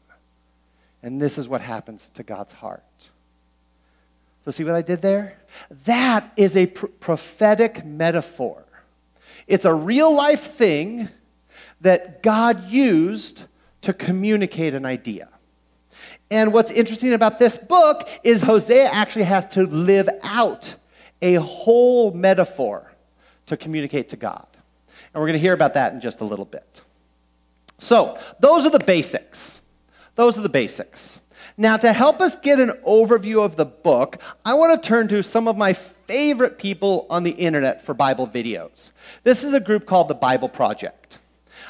And 1.02 1.20
this 1.20 1.36
is 1.36 1.48
what 1.48 1.60
happens 1.60 2.08
to 2.10 2.22
God's 2.22 2.52
heart. 2.52 3.10
So, 4.44 4.50
see 4.50 4.64
what 4.64 4.74
I 4.74 4.82
did 4.82 5.00
there? 5.00 5.38
That 5.86 6.32
is 6.36 6.56
a 6.56 6.66
pr- 6.66 6.86
prophetic 6.86 7.84
metaphor. 7.84 8.64
It's 9.46 9.64
a 9.64 9.74
real 9.74 10.14
life 10.14 10.42
thing 10.42 11.08
that 11.80 12.22
God 12.22 12.68
used 12.68 13.44
to 13.84 13.92
communicate 13.92 14.74
an 14.74 14.84
idea. 14.84 15.28
And 16.30 16.52
what's 16.52 16.70
interesting 16.70 17.12
about 17.12 17.38
this 17.38 17.56
book 17.56 18.08
is 18.22 18.42
Hosea 18.42 18.88
actually 18.90 19.24
has 19.24 19.46
to 19.48 19.64
live 19.64 20.08
out 20.22 20.74
a 21.22 21.34
whole 21.34 22.12
metaphor 22.12 22.92
to 23.46 23.56
communicate 23.56 24.08
to 24.10 24.16
God. 24.16 24.46
And 25.12 25.20
we're 25.20 25.28
going 25.28 25.34
to 25.34 25.38
hear 25.38 25.52
about 25.52 25.74
that 25.74 25.92
in 25.92 26.00
just 26.00 26.20
a 26.20 26.24
little 26.24 26.44
bit. 26.44 26.82
So, 27.78 28.18
those 28.40 28.64
are 28.66 28.70
the 28.70 28.84
basics. 28.84 29.60
Those 30.14 30.38
are 30.38 30.42
the 30.42 30.48
basics. 30.48 31.20
Now, 31.56 31.76
to 31.76 31.92
help 31.92 32.20
us 32.20 32.36
get 32.36 32.58
an 32.58 32.70
overview 32.86 33.44
of 33.44 33.56
the 33.56 33.66
book, 33.66 34.16
I 34.44 34.54
want 34.54 34.82
to 34.82 34.88
turn 34.88 35.08
to 35.08 35.22
some 35.22 35.46
of 35.46 35.56
my 35.56 35.72
favorite 35.72 36.58
people 36.58 37.06
on 37.10 37.22
the 37.22 37.30
internet 37.32 37.84
for 37.84 37.94
Bible 37.94 38.26
videos. 38.26 38.90
This 39.22 39.44
is 39.44 39.54
a 39.54 39.60
group 39.60 39.86
called 39.86 40.08
the 40.08 40.14
Bible 40.14 40.48
Project. 40.48 41.18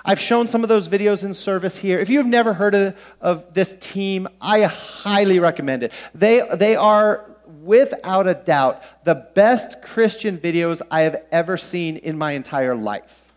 I've 0.04 0.20
shown 0.20 0.49
some 0.49 0.62
of 0.62 0.68
those 0.68 0.88
videos 0.88 1.25
in 1.25 1.32
service 1.32 1.76
here. 1.76 1.99
If 1.99 2.11
you've 2.11 2.26
never 2.26 2.52
heard 2.52 2.75
of, 2.75 2.96
of 3.20 3.54
this 3.54 3.76
team, 3.80 4.28
I 4.40 4.62
highly 4.62 5.38
recommend 5.38 5.82
it. 5.82 5.92
They, 6.14 6.42
they 6.54 6.76
are, 6.76 7.30
without 7.62 8.26
a 8.26 8.34
doubt, 8.34 8.82
the 9.04 9.14
best 9.14 9.80
Christian 9.80 10.37
videos 10.37 10.82
I 10.90 11.02
have 11.02 11.23
ever 11.32 11.56
seen 11.56 11.96
in 11.96 12.18
my 12.18 12.32
entire 12.32 12.75
life. 12.75 13.32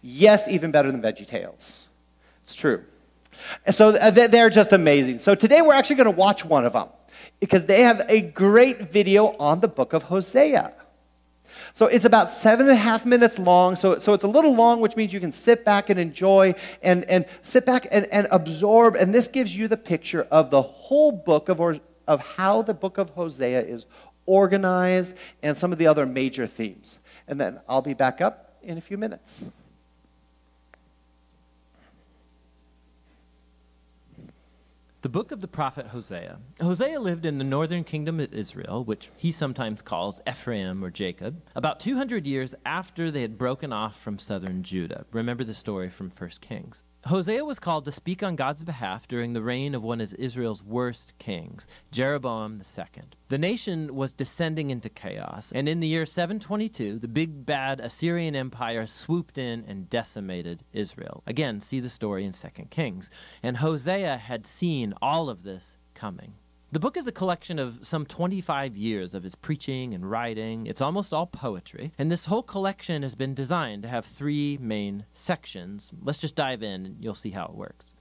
Yes, 0.00 0.48
even 0.48 0.70
better 0.70 0.92
than 0.92 1.02
Veggie 1.02 1.26
Tales. 1.26 1.88
It's 2.42 2.54
true. 2.54 2.84
So 3.70 3.88
uh, 3.88 4.10
they're 4.10 4.50
just 4.50 4.72
amazing. 4.72 5.18
So 5.18 5.34
today 5.34 5.62
we're 5.62 5.74
actually 5.74 5.96
going 5.96 6.12
to 6.12 6.16
watch 6.16 6.44
one 6.44 6.64
of 6.64 6.74
them 6.74 6.88
because 7.40 7.64
they 7.64 7.82
have 7.82 8.04
a 8.08 8.20
great 8.20 8.92
video 8.92 9.34
on 9.38 9.60
the 9.60 9.68
book 9.68 9.92
of 9.92 10.04
Hosea. 10.04 10.74
So 11.74 11.86
it's 11.86 12.04
about 12.04 12.30
seven 12.30 12.66
and 12.66 12.76
a 12.76 12.80
half 12.80 13.06
minutes 13.06 13.38
long. 13.38 13.76
So, 13.76 13.98
so 13.98 14.12
it's 14.12 14.24
a 14.24 14.28
little 14.28 14.54
long, 14.54 14.80
which 14.80 14.96
means 14.96 15.12
you 15.12 15.20
can 15.20 15.32
sit 15.32 15.64
back 15.64 15.90
and 15.90 15.98
enjoy 15.98 16.54
and, 16.82 17.04
and 17.04 17.24
sit 17.40 17.64
back 17.64 17.88
and, 17.90 18.06
and 18.06 18.28
absorb. 18.30 18.94
And 18.96 19.14
this 19.14 19.26
gives 19.26 19.56
you 19.56 19.68
the 19.68 19.76
picture 19.76 20.26
of 20.30 20.50
the 20.50 20.62
whole 20.62 21.12
book 21.12 21.48
of, 21.48 21.80
of 22.06 22.20
how 22.20 22.62
the 22.62 22.74
book 22.74 22.98
of 22.98 23.10
Hosea 23.10 23.62
is 23.62 23.86
organized 24.26 25.14
and 25.42 25.56
some 25.56 25.72
of 25.72 25.78
the 25.78 25.86
other 25.86 26.06
major 26.06 26.46
themes. 26.46 26.98
And 27.26 27.40
then 27.40 27.60
I'll 27.68 27.82
be 27.82 27.94
back 27.94 28.20
up 28.20 28.56
in 28.62 28.78
a 28.78 28.80
few 28.80 28.98
minutes. 28.98 29.46
The 35.02 35.08
book 35.08 35.32
of 35.32 35.40
the 35.40 35.48
prophet 35.48 35.88
Hosea. 35.88 36.38
Hosea 36.60 37.00
lived 37.00 37.26
in 37.26 37.38
the 37.38 37.44
northern 37.44 37.82
kingdom 37.82 38.20
of 38.20 38.32
Israel, 38.32 38.84
which 38.84 39.10
he 39.16 39.32
sometimes 39.32 39.82
calls 39.82 40.20
Ephraim 40.28 40.84
or 40.84 40.90
Jacob, 40.90 41.42
about 41.56 41.80
200 41.80 42.24
years 42.24 42.54
after 42.64 43.10
they 43.10 43.22
had 43.22 43.36
broken 43.36 43.72
off 43.72 43.98
from 43.98 44.20
southern 44.20 44.62
Judah. 44.62 45.04
Remember 45.10 45.42
the 45.42 45.54
story 45.54 45.90
from 45.90 46.08
1 46.08 46.30
Kings. 46.40 46.84
Hosea 47.04 47.44
was 47.44 47.58
called 47.58 47.84
to 47.86 47.92
speak 47.92 48.22
on 48.22 48.36
God's 48.36 48.62
behalf 48.62 49.08
during 49.08 49.32
the 49.32 49.42
reign 49.42 49.74
of 49.74 49.82
one 49.82 50.00
of 50.00 50.14
Israel's 50.14 50.62
worst 50.62 51.18
kings, 51.18 51.66
Jeroboam 51.90 52.54
II. 52.54 53.02
The 53.28 53.38
nation 53.38 53.92
was 53.92 54.12
descending 54.12 54.70
into 54.70 54.88
chaos, 54.88 55.50
and 55.50 55.68
in 55.68 55.80
the 55.80 55.88
year 55.88 56.06
722, 56.06 57.00
the 57.00 57.08
big 57.08 57.44
bad 57.44 57.80
Assyrian 57.80 58.36
Empire 58.36 58.86
swooped 58.86 59.36
in 59.36 59.64
and 59.66 59.90
decimated 59.90 60.62
Israel. 60.72 61.24
Again, 61.26 61.60
see 61.60 61.80
the 61.80 61.90
story 61.90 62.24
in 62.24 62.30
2 62.30 62.48
Kings. 62.70 63.10
And 63.42 63.56
Hosea 63.56 64.16
had 64.16 64.46
seen 64.46 64.94
all 65.02 65.28
of 65.28 65.42
this 65.42 65.78
coming. 65.94 66.34
The 66.72 66.80
book 66.80 66.96
is 66.96 67.06
a 67.06 67.12
collection 67.12 67.58
of 67.58 67.80
some 67.82 68.06
25 68.06 68.78
years 68.78 69.12
of 69.12 69.22
his 69.22 69.34
preaching 69.34 69.92
and 69.92 70.10
writing. 70.10 70.66
It's 70.66 70.80
almost 70.80 71.12
all 71.12 71.26
poetry. 71.26 71.92
And 71.98 72.10
this 72.10 72.24
whole 72.24 72.42
collection 72.42 73.02
has 73.02 73.14
been 73.14 73.34
designed 73.34 73.82
to 73.82 73.90
have 73.90 74.06
three 74.06 74.56
main 74.58 75.04
sections. 75.12 75.92
Let's 76.00 76.18
just 76.18 76.34
dive 76.34 76.62
in 76.62 76.86
and 76.86 76.96
you'll 76.98 77.12
see 77.12 77.28
how 77.28 77.44
it 77.44 77.54
works. 77.54 77.94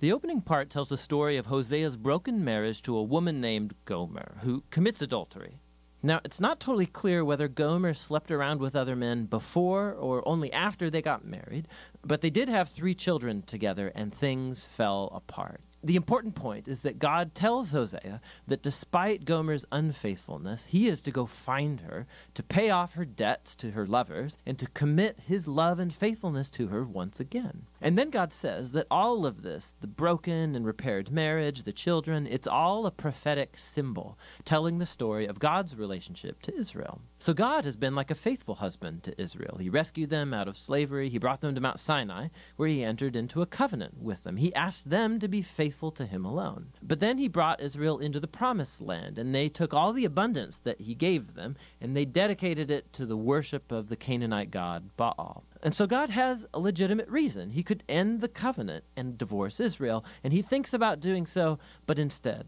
The 0.00 0.12
opening 0.12 0.42
part 0.42 0.68
tells 0.68 0.90
the 0.90 0.98
story 0.98 1.38
of 1.38 1.46
Hosea's 1.46 1.96
broken 1.96 2.44
marriage 2.44 2.82
to 2.82 2.98
a 2.98 3.02
woman 3.02 3.40
named 3.40 3.72
Gomer, 3.86 4.36
who 4.42 4.62
commits 4.68 5.00
adultery. 5.00 5.58
Now, 6.02 6.20
it's 6.22 6.38
not 6.38 6.60
totally 6.60 6.84
clear 6.84 7.24
whether 7.24 7.48
Gomer 7.48 7.94
slept 7.94 8.30
around 8.30 8.60
with 8.60 8.76
other 8.76 8.94
men 8.94 9.24
before 9.24 9.94
or 9.94 10.22
only 10.28 10.52
after 10.52 10.90
they 10.90 11.00
got 11.00 11.24
married, 11.24 11.66
but 12.04 12.20
they 12.20 12.28
did 12.28 12.50
have 12.50 12.68
three 12.68 12.94
children 12.94 13.40
together 13.40 13.90
and 13.94 14.12
things 14.12 14.66
fell 14.66 15.10
apart 15.14 15.62
the 15.82 15.96
important 15.96 16.34
point 16.34 16.66
is 16.66 16.82
that 16.82 16.98
God 16.98 17.34
tells 17.34 17.70
Hosea 17.70 18.20
that 18.48 18.62
despite 18.62 19.24
Gomer's 19.24 19.64
unfaithfulness, 19.70 20.66
he 20.66 20.88
is 20.88 21.00
to 21.02 21.10
go 21.10 21.24
find 21.24 21.80
her, 21.80 22.06
to 22.34 22.42
pay 22.42 22.70
off 22.70 22.94
her 22.94 23.04
debts 23.04 23.54
to 23.56 23.70
her 23.70 23.86
lovers, 23.86 24.38
and 24.44 24.58
to 24.58 24.66
commit 24.68 25.20
his 25.20 25.46
love 25.46 25.78
and 25.78 25.92
faithfulness 25.92 26.50
to 26.52 26.68
her 26.68 26.84
once 26.84 27.20
again. 27.20 27.66
And 27.80 27.96
then 27.96 28.10
God 28.10 28.32
says 28.32 28.72
that 28.72 28.86
all 28.90 29.24
of 29.24 29.42
this, 29.42 29.74
the 29.80 29.86
broken 29.86 30.56
and 30.56 30.66
repaired 30.66 31.12
marriage, 31.12 31.62
the 31.62 31.72
children, 31.72 32.26
it's 32.26 32.48
all 32.48 32.86
a 32.86 32.90
prophetic 32.90 33.56
symbol 33.56 34.18
telling 34.44 34.78
the 34.78 34.86
story 34.86 35.26
of 35.26 35.38
God's 35.38 35.76
relationship 35.76 36.42
to 36.42 36.56
Israel. 36.56 37.00
So 37.20 37.32
God 37.32 37.64
has 37.64 37.76
been 37.76 37.94
like 37.94 38.10
a 38.10 38.16
faithful 38.16 38.56
husband 38.56 39.04
to 39.04 39.20
Israel. 39.20 39.58
He 39.58 39.68
rescued 39.68 40.10
them 40.10 40.34
out 40.34 40.48
of 40.48 40.58
slavery, 40.58 41.08
he 41.08 41.18
brought 41.18 41.40
them 41.40 41.54
to 41.54 41.60
Mount 41.60 41.78
Sinai, 41.78 42.28
where 42.56 42.68
he 42.68 42.82
entered 42.82 43.14
into 43.14 43.42
a 43.42 43.46
covenant 43.46 44.00
with 44.00 44.24
them. 44.24 44.36
He 44.36 44.54
asked 44.54 44.90
them 44.90 45.18
to 45.20 45.28
be 45.28 45.42
faithful 45.42 45.92
to 45.92 46.06
him 46.06 46.24
alone. 46.24 46.72
But 46.82 47.00
then 47.00 47.18
he 47.18 47.28
brought 47.28 47.60
Israel 47.60 47.98
into 47.98 48.18
the 48.20 48.26
promised 48.26 48.80
land, 48.80 49.18
and 49.18 49.34
they 49.34 49.48
took 49.48 49.72
all 49.72 49.92
the 49.92 50.04
abundance 50.04 50.58
that 50.60 50.80
he 50.80 50.94
gave 50.94 51.34
them, 51.34 51.56
and 51.80 51.96
they 51.96 52.04
dedicated 52.04 52.70
it 52.70 52.92
to 52.94 53.06
the 53.06 53.16
worship 53.16 53.70
of 53.70 53.88
the 53.88 53.96
Canaanite 53.96 54.50
god 54.50 54.90
Baal. 54.96 55.44
And 55.62 55.74
so 55.74 55.86
God 55.86 56.10
has 56.10 56.46
a 56.54 56.58
legitimate 56.58 57.08
reason. 57.08 57.50
He 57.50 57.62
could 57.62 57.82
end 57.88 58.20
the 58.20 58.28
covenant 58.28 58.84
and 58.96 59.18
divorce 59.18 59.60
Israel, 59.60 60.04
and 60.22 60.32
he 60.32 60.42
thinks 60.42 60.72
about 60.72 61.00
doing 61.00 61.26
so, 61.26 61.58
but 61.86 61.98
instead, 61.98 62.46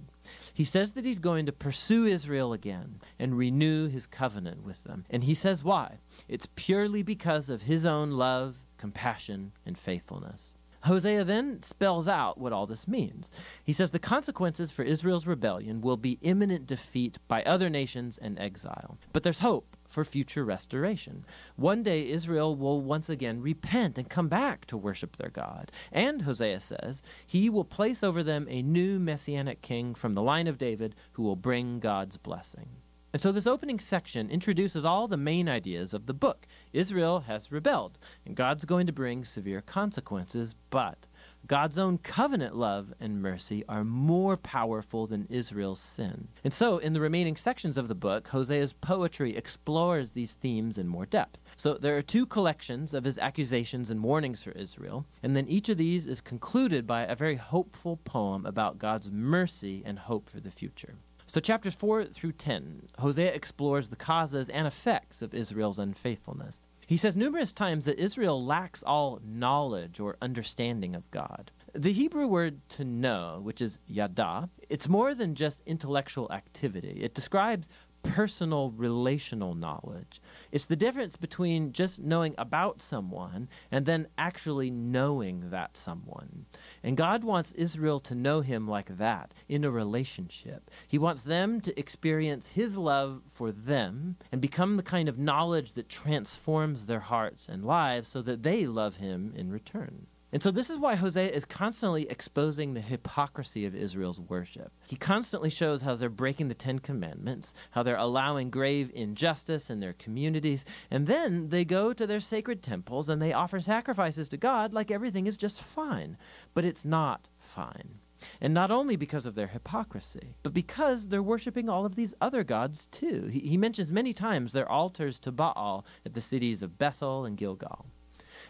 he 0.55 0.65
says 0.65 0.93
that 0.93 1.05
he's 1.05 1.19
going 1.19 1.47
to 1.47 1.53
pursue 1.53 2.07
Israel 2.07 2.53
again 2.53 3.01
and 3.19 3.37
renew 3.37 3.89
his 3.89 4.07
covenant 4.07 4.63
with 4.63 4.83
them. 4.85 5.05
And 5.11 5.25
he 5.25 5.35
says 5.35 5.65
why? 5.65 5.99
It's 6.29 6.49
purely 6.55 7.03
because 7.03 7.51
of 7.51 7.63
his 7.63 7.85
own 7.85 8.13
love, 8.13 8.57
compassion, 8.79 9.53
and 9.67 9.77
faithfulness. 9.77 10.55
Hosea 10.83 11.25
then 11.25 11.63
spells 11.63 12.09
out 12.09 12.39
what 12.39 12.53
all 12.53 12.67
this 12.67 12.89
means. 12.89 13.31
He 13.65 13.73
says 13.73 13.91
the 13.91 13.99
consequences 13.99 14.73
for 14.73 14.83
Israel's 14.83 15.27
rebellion 15.27 15.81
will 15.81 15.97
be 15.97 16.19
imminent 16.23 16.67
defeat 16.67 17.19
by 17.29 17.43
other 17.43 17.69
nations 17.69 18.19
and 18.19 18.39
exile. 18.39 18.99
But 19.13 19.23
there's 19.23 19.39
hope 19.41 19.77
for 19.87 20.05
future 20.05 20.45
restoration. 20.45 21.25
One 21.57 21.83
day 21.83 22.09
Israel 22.09 22.57
will 22.57 22.81
once 22.81 23.11
again 23.11 23.43
repent 23.43 23.99
and 23.99 24.09
come 24.09 24.29
back 24.29 24.65
to 24.67 24.77
worship 24.77 25.17
their 25.17 25.31
God. 25.31 25.71
And 25.93 26.23
Hosea 26.23 26.61
says, 26.61 27.03
he 27.27 27.51
will 27.51 27.65
place 27.65 28.03
over 28.03 28.23
them 28.23 28.47
a 28.49 28.63
new 28.63 28.99
messianic 28.99 29.63
king 29.63 29.95
from 29.95 30.15
the 30.15 30.23
line 30.23 30.47
of 30.47 30.59
David 30.59 30.95
who 31.13 31.23
will 31.25 31.37
bring 31.37 31.81
God's 31.81 32.17
blessing. 32.17 32.69
And 33.13 33.21
so 33.21 33.33
this 33.33 33.47
opening 33.49 33.81
section 33.81 34.31
introduces 34.31 34.85
all 34.85 35.09
the 35.09 35.17
main 35.17 35.49
ideas 35.49 35.95
of 35.95 36.07
the 36.07 36.15
book. 36.15 36.47
Israel 36.73 37.19
has 37.19 37.51
rebelled, 37.51 37.99
and 38.25 38.37
God's 38.37 38.65
going 38.65 38.87
to 38.87 38.93
bring 38.93 39.25
severe 39.25 39.61
consequences, 39.63 40.55
but 40.71 41.09
God's 41.49 41.77
own 41.77 41.99
covenant 41.99 42.55
love 42.55 42.95
and 43.01 43.21
mercy 43.21 43.65
are 43.69 43.83
more 43.83 44.37
powerful 44.37 45.09
than 45.09 45.27
Israel's 45.29 45.81
sin. 45.81 46.29
And 46.45 46.53
so, 46.53 46.79
in 46.79 46.93
the 46.93 47.01
remaining 47.01 47.35
sections 47.35 47.77
of 47.77 47.89
the 47.89 47.97
book, 47.97 48.29
Hosea's 48.29 48.75
poetry 48.75 49.37
explores 49.37 50.13
these 50.13 50.35
themes 50.35 50.79
in 50.79 50.87
more 50.87 51.07
depth. 51.07 51.43
So, 51.57 51.75
there 51.75 51.97
are 51.97 52.03
two 52.03 52.27
collections 52.27 52.95
of 52.95 53.03
his 53.03 53.19
accusations 53.19 53.91
and 53.91 54.05
warnings 54.05 54.41
for 54.41 54.53
Israel, 54.53 55.05
and 55.25 55.35
then 55.35 55.49
each 55.49 55.69
of 55.69 55.79
these 55.79 56.07
is 56.07 56.21
concluded 56.21 56.87
by 56.87 57.03
a 57.03 57.17
very 57.17 57.35
hopeful 57.35 57.97
poem 58.05 58.47
about 58.47 58.79
God's 58.79 59.11
mercy 59.11 59.83
and 59.85 59.99
hope 59.99 60.31
for 60.31 60.39
the 60.39 60.53
future. 60.53 60.95
So, 61.31 61.39
chapters 61.41 61.77
4 61.77 62.07
through 62.07 62.33
10, 62.33 62.89
Hosea 62.99 63.33
explores 63.33 63.89
the 63.89 63.95
causes 63.95 64.49
and 64.49 64.67
effects 64.67 65.23
of 65.23 65.33
Israel's 65.33 65.79
unfaithfulness. 65.79 66.67
He 66.89 66.97
says 66.97 67.15
numerous 67.15 67.53
times 67.53 67.85
that 67.85 68.01
Israel 68.01 68.45
lacks 68.45 68.83
all 68.83 69.21
knowledge 69.25 70.01
or 70.01 70.17
understanding 70.23 70.97
of 70.97 71.09
God. 71.13 71.53
The 71.73 71.93
Hebrew 71.93 72.27
word 72.27 72.61
to 72.71 72.85
know, 72.85 73.39
which 73.45 73.61
is 73.61 73.79
yada, 73.87 74.51
it's 74.69 74.89
more 74.89 75.15
than 75.15 75.37
just 75.37 75.63
intellectual 75.67 76.33
activity. 76.33 76.99
It 77.01 77.15
describes 77.15 77.69
personal 78.03 78.71
relational 78.73 79.55
knowledge. 79.55 80.21
It's 80.53 80.67
the 80.67 80.77
difference 80.77 81.17
between 81.17 81.73
just 81.73 82.03
knowing 82.03 82.35
about 82.39 82.83
someone 82.83 83.49
and 83.71 83.87
then 83.87 84.07
actually 84.19 84.71
knowing 84.71 85.51
that 85.51 85.77
someone. 85.77 86.47
And 86.83 86.97
God 86.97 87.25
wants 87.25 87.53
Israel 87.53 88.01
to 88.01 88.15
know 88.15 88.41
Him 88.41 88.67
like 88.67 88.97
that, 88.99 89.33
in 89.49 89.65
a 89.65 89.71
relationship. 89.71 90.71
He 90.89 90.99
wants 90.99 91.23
them 91.23 91.61
to 91.61 91.79
experience 91.79 92.49
His 92.49 92.77
love 92.77 93.23
for 93.27 93.53
them 93.53 94.17
and 94.33 94.41
become 94.41 94.77
the 94.77 94.83
kind 94.83 95.09
of 95.09 95.19
knowledge 95.19 95.73
that 95.75 95.89
transforms 95.89 96.87
their 96.87 97.01
hearts 97.01 97.49
and 97.49 97.65
lives 97.65 98.09
so 98.09 98.23
that 98.23 98.43
they 98.43 98.67
love 98.67 98.97
Him 98.97 99.33
in 99.37 99.51
return. 99.51 100.07
And 100.33 100.41
so, 100.41 100.53
this 100.53 100.71
is 100.71 100.79
why 100.79 100.95
Hosea 100.95 101.29
is 101.29 101.45
constantly 101.45 102.09
exposing 102.09 102.73
the 102.73 102.81
hypocrisy 102.81 103.67
of 103.67 103.75
Israel's 103.75 104.21
worship. 104.21 104.71
He 104.87 104.95
constantly 104.95 105.51
shows 105.51 105.83
how 105.83 105.97
they're 105.97 106.09
breaking 106.09 106.47
the 106.47 106.55
Ten 106.55 106.79
Commandments, 106.79 107.53
how 107.73 107.83
they're 107.83 107.97
allowing 107.97 108.49
grave 108.49 108.93
injustice 108.95 109.71
in 109.71 109.81
their 109.81 109.95
communities, 109.95 110.65
and 110.89 111.05
then 111.05 111.49
they 111.49 111.65
go 111.65 111.93
to 111.93 112.07
their 112.07 112.21
sacred 112.21 112.63
temples 112.63 113.09
and 113.09 113.21
they 113.21 113.33
offer 113.33 113.59
sacrifices 113.59 114.29
to 114.29 114.37
God 114.37 114.73
like 114.73 114.93
everything 114.93 115.27
is 115.27 115.37
just 115.37 115.63
fine. 115.63 116.17
But 116.55 116.65
it's 116.65 116.85
not 116.85 117.27
fine. 117.41 117.99
And 118.41 118.55
not 118.55 118.71
only 118.71 118.95
because 118.95 119.27
of 119.27 119.35
their 119.35 119.49
hypocrisy, 119.49 120.37
but 120.45 120.55
because 120.55 121.09
they're 121.09 121.23
worshiping 121.23 121.69
all 121.69 121.85
of 121.85 121.97
these 121.97 122.15
other 122.21 122.45
gods 122.45 122.87
too. 122.87 123.27
He, 123.27 123.41
he 123.41 123.57
mentions 123.57 123.91
many 123.91 124.13
times 124.13 124.53
their 124.53 124.71
altars 124.71 125.19
to 125.21 125.33
Baal 125.33 125.85
at 126.07 126.15
the 126.15 126.21
cities 126.21 126.63
of 126.63 126.79
Bethel 126.79 127.25
and 127.25 127.37
Gilgal. 127.37 127.87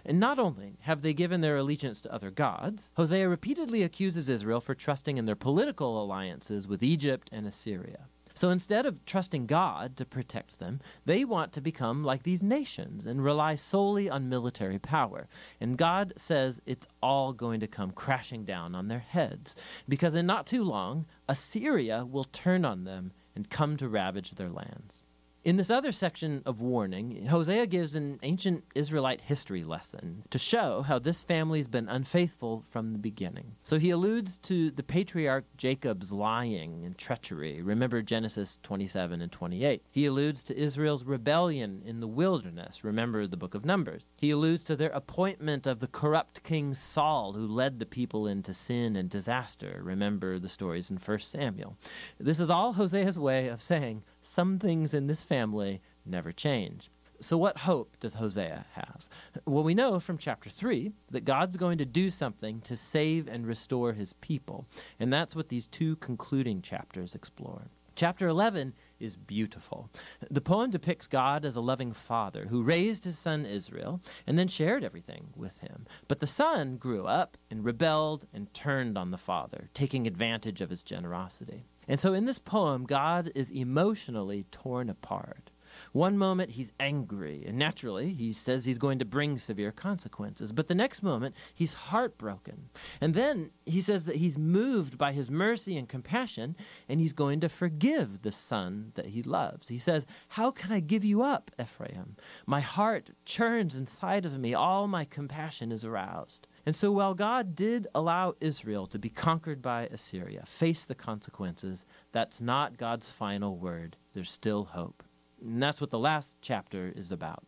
And 0.04 0.18
not 0.18 0.38
only 0.38 0.78
have 0.80 1.02
they 1.02 1.12
given 1.12 1.40
their 1.40 1.56
allegiance 1.56 2.00
to 2.02 2.12
other 2.12 2.30
gods, 2.30 2.92
Hosea 2.96 3.28
repeatedly 3.28 3.82
accuses 3.82 4.28
Israel 4.28 4.60
for 4.60 4.74
trusting 4.74 5.18
in 5.18 5.26
their 5.26 5.36
political 5.36 6.02
alliances 6.02 6.66
with 6.66 6.82
Egypt 6.82 7.28
and 7.32 7.46
Assyria. 7.46 8.06
So 8.34 8.50
instead 8.50 8.86
of 8.86 9.04
trusting 9.04 9.46
God 9.46 9.96
to 9.96 10.06
protect 10.06 10.58
them, 10.58 10.80
they 11.04 11.24
want 11.24 11.52
to 11.52 11.60
become 11.60 12.04
like 12.04 12.22
these 12.22 12.42
nations 12.42 13.04
and 13.04 13.22
rely 13.22 13.54
solely 13.56 14.08
on 14.08 14.28
military 14.28 14.78
power. 14.78 15.28
And 15.60 15.76
God 15.76 16.14
says 16.16 16.62
it's 16.64 16.86
all 17.02 17.32
going 17.32 17.60
to 17.60 17.66
come 17.66 17.90
crashing 17.90 18.44
down 18.44 18.74
on 18.74 18.88
their 18.88 19.00
heads, 19.00 19.56
because 19.88 20.14
in 20.14 20.26
not 20.26 20.46
too 20.46 20.64
long, 20.64 21.06
Assyria 21.28 22.06
will 22.06 22.24
turn 22.24 22.64
on 22.64 22.84
them 22.84 23.12
and 23.34 23.50
come 23.50 23.76
to 23.76 23.88
ravage 23.88 24.30
their 24.30 24.48
lands. 24.48 25.04
In 25.42 25.56
this 25.56 25.70
other 25.70 25.90
section 25.90 26.42
of 26.44 26.60
warning, 26.60 27.24
Hosea 27.24 27.66
gives 27.66 27.96
an 27.96 28.18
ancient 28.22 28.62
Israelite 28.74 29.22
history 29.22 29.64
lesson 29.64 30.22
to 30.28 30.38
show 30.38 30.82
how 30.82 30.98
this 30.98 31.22
family's 31.22 31.66
been 31.66 31.88
unfaithful 31.88 32.60
from 32.60 32.92
the 32.92 32.98
beginning. 32.98 33.56
So 33.62 33.78
he 33.78 33.88
alludes 33.88 34.36
to 34.36 34.70
the 34.70 34.82
patriarch 34.82 35.46
Jacob's 35.56 36.12
lying 36.12 36.84
and 36.84 36.98
treachery. 36.98 37.62
Remember 37.62 38.02
Genesis 38.02 38.58
27 38.62 39.22
and 39.22 39.32
28. 39.32 39.82
He 39.90 40.04
alludes 40.04 40.42
to 40.44 40.58
Israel's 40.58 41.04
rebellion 41.04 41.80
in 41.86 42.00
the 42.00 42.06
wilderness. 42.06 42.84
Remember 42.84 43.26
the 43.26 43.38
book 43.38 43.54
of 43.54 43.64
Numbers. 43.64 44.04
He 44.18 44.32
alludes 44.32 44.62
to 44.64 44.76
their 44.76 44.90
appointment 44.90 45.66
of 45.66 45.80
the 45.80 45.88
corrupt 45.88 46.42
king 46.42 46.74
Saul, 46.74 47.32
who 47.32 47.46
led 47.46 47.78
the 47.78 47.86
people 47.86 48.26
into 48.26 48.52
sin 48.52 48.94
and 48.94 49.08
disaster. 49.08 49.80
Remember 49.82 50.38
the 50.38 50.50
stories 50.50 50.90
in 50.90 50.98
1 50.98 51.18
Samuel. 51.20 51.78
This 52.18 52.40
is 52.40 52.50
all 52.50 52.74
Hosea's 52.74 53.18
way 53.18 53.48
of 53.48 53.62
saying 53.62 54.02
some 54.22 54.58
things 54.58 54.94
in 54.94 55.06
this 55.06 55.22
family 55.22 55.80
never 56.04 56.32
change. 56.32 56.90
So, 57.22 57.36
what 57.36 57.58
hope 57.58 57.98
does 58.00 58.14
Hosea 58.14 58.64
have? 58.72 59.06
Well, 59.44 59.62
we 59.62 59.74
know 59.74 60.00
from 60.00 60.16
chapter 60.16 60.48
3 60.48 60.90
that 61.10 61.26
God's 61.26 61.58
going 61.58 61.76
to 61.78 61.84
do 61.84 62.10
something 62.10 62.62
to 62.62 62.76
save 62.76 63.28
and 63.28 63.46
restore 63.46 63.92
his 63.92 64.14
people. 64.14 64.66
And 64.98 65.12
that's 65.12 65.36
what 65.36 65.50
these 65.50 65.66
two 65.66 65.96
concluding 65.96 66.62
chapters 66.62 67.14
explore. 67.14 67.68
Chapter 67.94 68.28
11 68.28 68.72
is 68.98 69.16
beautiful. 69.16 69.90
The 70.30 70.40
poem 70.40 70.70
depicts 70.70 71.06
God 71.06 71.44
as 71.44 71.56
a 71.56 71.60
loving 71.60 71.92
father 71.92 72.46
who 72.46 72.62
raised 72.62 73.04
his 73.04 73.18
son 73.18 73.44
Israel 73.44 74.00
and 74.26 74.38
then 74.38 74.48
shared 74.48 74.82
everything 74.82 75.28
with 75.36 75.58
him. 75.58 75.86
But 76.08 76.20
the 76.20 76.26
son 76.26 76.78
grew 76.78 77.06
up 77.06 77.36
and 77.50 77.62
rebelled 77.62 78.26
and 78.32 78.52
turned 78.54 78.96
on 78.96 79.10
the 79.10 79.18
father, 79.18 79.68
taking 79.74 80.06
advantage 80.06 80.62
of 80.62 80.70
his 80.70 80.82
generosity. 80.82 81.66
And 81.90 81.98
so 81.98 82.14
in 82.14 82.24
this 82.24 82.38
poem, 82.38 82.84
God 82.84 83.32
is 83.34 83.50
emotionally 83.50 84.44
torn 84.52 84.88
apart. 84.88 85.50
One 85.90 86.16
moment 86.16 86.50
he's 86.50 86.72
angry, 86.78 87.44
and 87.44 87.58
naturally 87.58 88.14
he 88.14 88.32
says 88.32 88.64
he's 88.64 88.78
going 88.78 89.00
to 89.00 89.04
bring 89.04 89.36
severe 89.36 89.72
consequences. 89.72 90.52
But 90.52 90.68
the 90.68 90.74
next 90.76 91.02
moment 91.02 91.34
he's 91.52 91.72
heartbroken. 91.72 92.70
And 93.00 93.12
then 93.12 93.50
he 93.66 93.80
says 93.80 94.04
that 94.04 94.14
he's 94.14 94.38
moved 94.38 94.98
by 94.98 95.10
his 95.10 95.32
mercy 95.32 95.76
and 95.76 95.88
compassion, 95.88 96.54
and 96.88 97.00
he's 97.00 97.12
going 97.12 97.40
to 97.40 97.48
forgive 97.48 98.22
the 98.22 98.30
son 98.30 98.92
that 98.94 99.06
he 99.06 99.24
loves. 99.24 99.66
He 99.66 99.78
says, 99.78 100.06
How 100.28 100.52
can 100.52 100.70
I 100.70 100.78
give 100.78 101.04
you 101.04 101.22
up, 101.22 101.50
Ephraim? 101.60 102.16
My 102.46 102.60
heart 102.60 103.10
churns 103.24 103.74
inside 103.74 104.26
of 104.26 104.38
me, 104.38 104.54
all 104.54 104.86
my 104.86 105.04
compassion 105.04 105.72
is 105.72 105.84
aroused. 105.84 106.46
And 106.66 106.76
so 106.76 106.92
while 106.92 107.14
God 107.14 107.54
did 107.54 107.86
allow 107.94 108.34
Israel 108.40 108.86
to 108.88 108.98
be 108.98 109.08
conquered 109.08 109.62
by 109.62 109.86
Assyria, 109.86 110.44
face 110.46 110.84
the 110.86 110.94
consequences, 110.94 111.84
that's 112.12 112.40
not 112.40 112.76
God's 112.76 113.08
final 113.08 113.56
word. 113.56 113.96
There's 114.12 114.30
still 114.30 114.64
hope. 114.64 115.02
And 115.42 115.62
that's 115.62 115.80
what 115.80 115.90
the 115.90 115.98
last 115.98 116.36
chapter 116.42 116.92
is 116.94 117.12
about. 117.12 117.44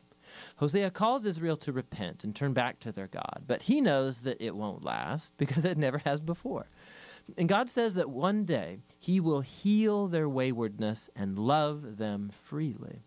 Hosea 0.57 0.91
calls 0.91 1.27
Israel 1.27 1.57
to 1.59 1.73
repent 1.73 2.25
and 2.25 2.35
turn 2.35 2.53
back 2.53 2.79
to 2.81 2.93
their 2.93 3.09
God, 3.09 3.43
but 3.47 3.63
he 3.63 3.81
knows 3.81 4.21
that 4.21 4.41
it 4.41 4.55
won't 4.55 4.85
last 4.85 5.35
because 5.39 5.65
it 5.65 5.79
never 5.79 5.99
has 5.99 6.21
before. 6.21 6.67
And 7.39 7.49
God 7.49 7.71
says 7.71 7.95
that 7.95 8.11
one 8.11 8.45
day 8.45 8.79
he 8.99 9.21
will 9.21 9.43
heal 9.43 10.09
their 10.09 10.29
waywardness 10.29 11.09
and 11.15 11.39
love 11.39 11.99
them 11.99 12.31
freely. 12.31 13.03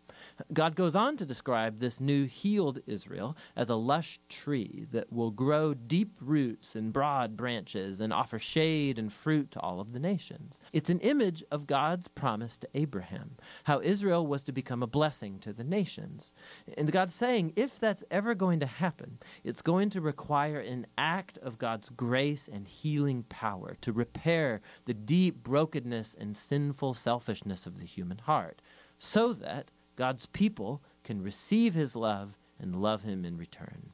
God 0.53 0.75
goes 0.75 0.95
on 0.95 1.17
to 1.17 1.25
describe 1.25 1.79
this 1.79 1.99
new 1.99 2.25
healed 2.25 2.79
Israel 2.87 3.35
as 3.55 3.69
a 3.69 3.75
lush 3.75 4.19
tree 4.29 4.85
that 4.91 5.11
will 5.11 5.31
grow 5.31 5.73
deep 5.73 6.11
roots 6.21 6.75
and 6.75 6.93
broad 6.93 7.35
branches 7.35 8.01
and 8.01 8.13
offer 8.13 8.39
shade 8.39 8.99
and 8.99 9.11
fruit 9.11 9.51
to 9.51 9.59
all 9.59 9.79
of 9.79 9.91
the 9.91 9.99
nations. 9.99 10.59
It's 10.73 10.89
an 10.89 10.99
image 10.99 11.43
of 11.51 11.67
God's 11.67 12.07
promise 12.07 12.57
to 12.57 12.69
Abraham, 12.73 13.35
how 13.63 13.81
Israel 13.81 14.27
was 14.27 14.43
to 14.43 14.51
become 14.51 14.83
a 14.83 14.87
blessing 14.87 15.39
to 15.39 15.53
the 15.53 15.63
nations. 15.63 16.31
And 16.77 16.91
God's 16.91 17.15
saying, 17.15 17.53
if 17.55 17.79
that's 17.79 18.03
ever 18.11 18.35
going 18.35 18.59
to 18.59 18.65
happen, 18.65 19.19
it's 19.43 19.61
going 19.61 19.89
to 19.91 20.01
require 20.01 20.59
an 20.59 20.87
act 20.97 21.37
of 21.39 21.57
God's 21.57 21.89
grace 21.89 22.47
and 22.47 22.67
healing 22.67 23.23
power 23.29 23.77
to 23.81 23.93
repair 23.93 24.61
the 24.85 24.93
deep 24.93 25.43
brokenness 25.43 26.15
and 26.19 26.35
sinful 26.35 26.93
selfishness 26.93 27.65
of 27.65 27.79
the 27.79 27.85
human 27.85 28.17
heart, 28.17 28.61
so 28.97 29.33
that 29.33 29.71
God's 29.95 30.25
people 30.27 30.81
can 31.03 31.21
receive 31.21 31.73
his 31.73 31.95
love 31.95 32.37
and 32.59 32.81
love 32.81 33.03
him 33.03 33.25
in 33.25 33.37
return. 33.37 33.91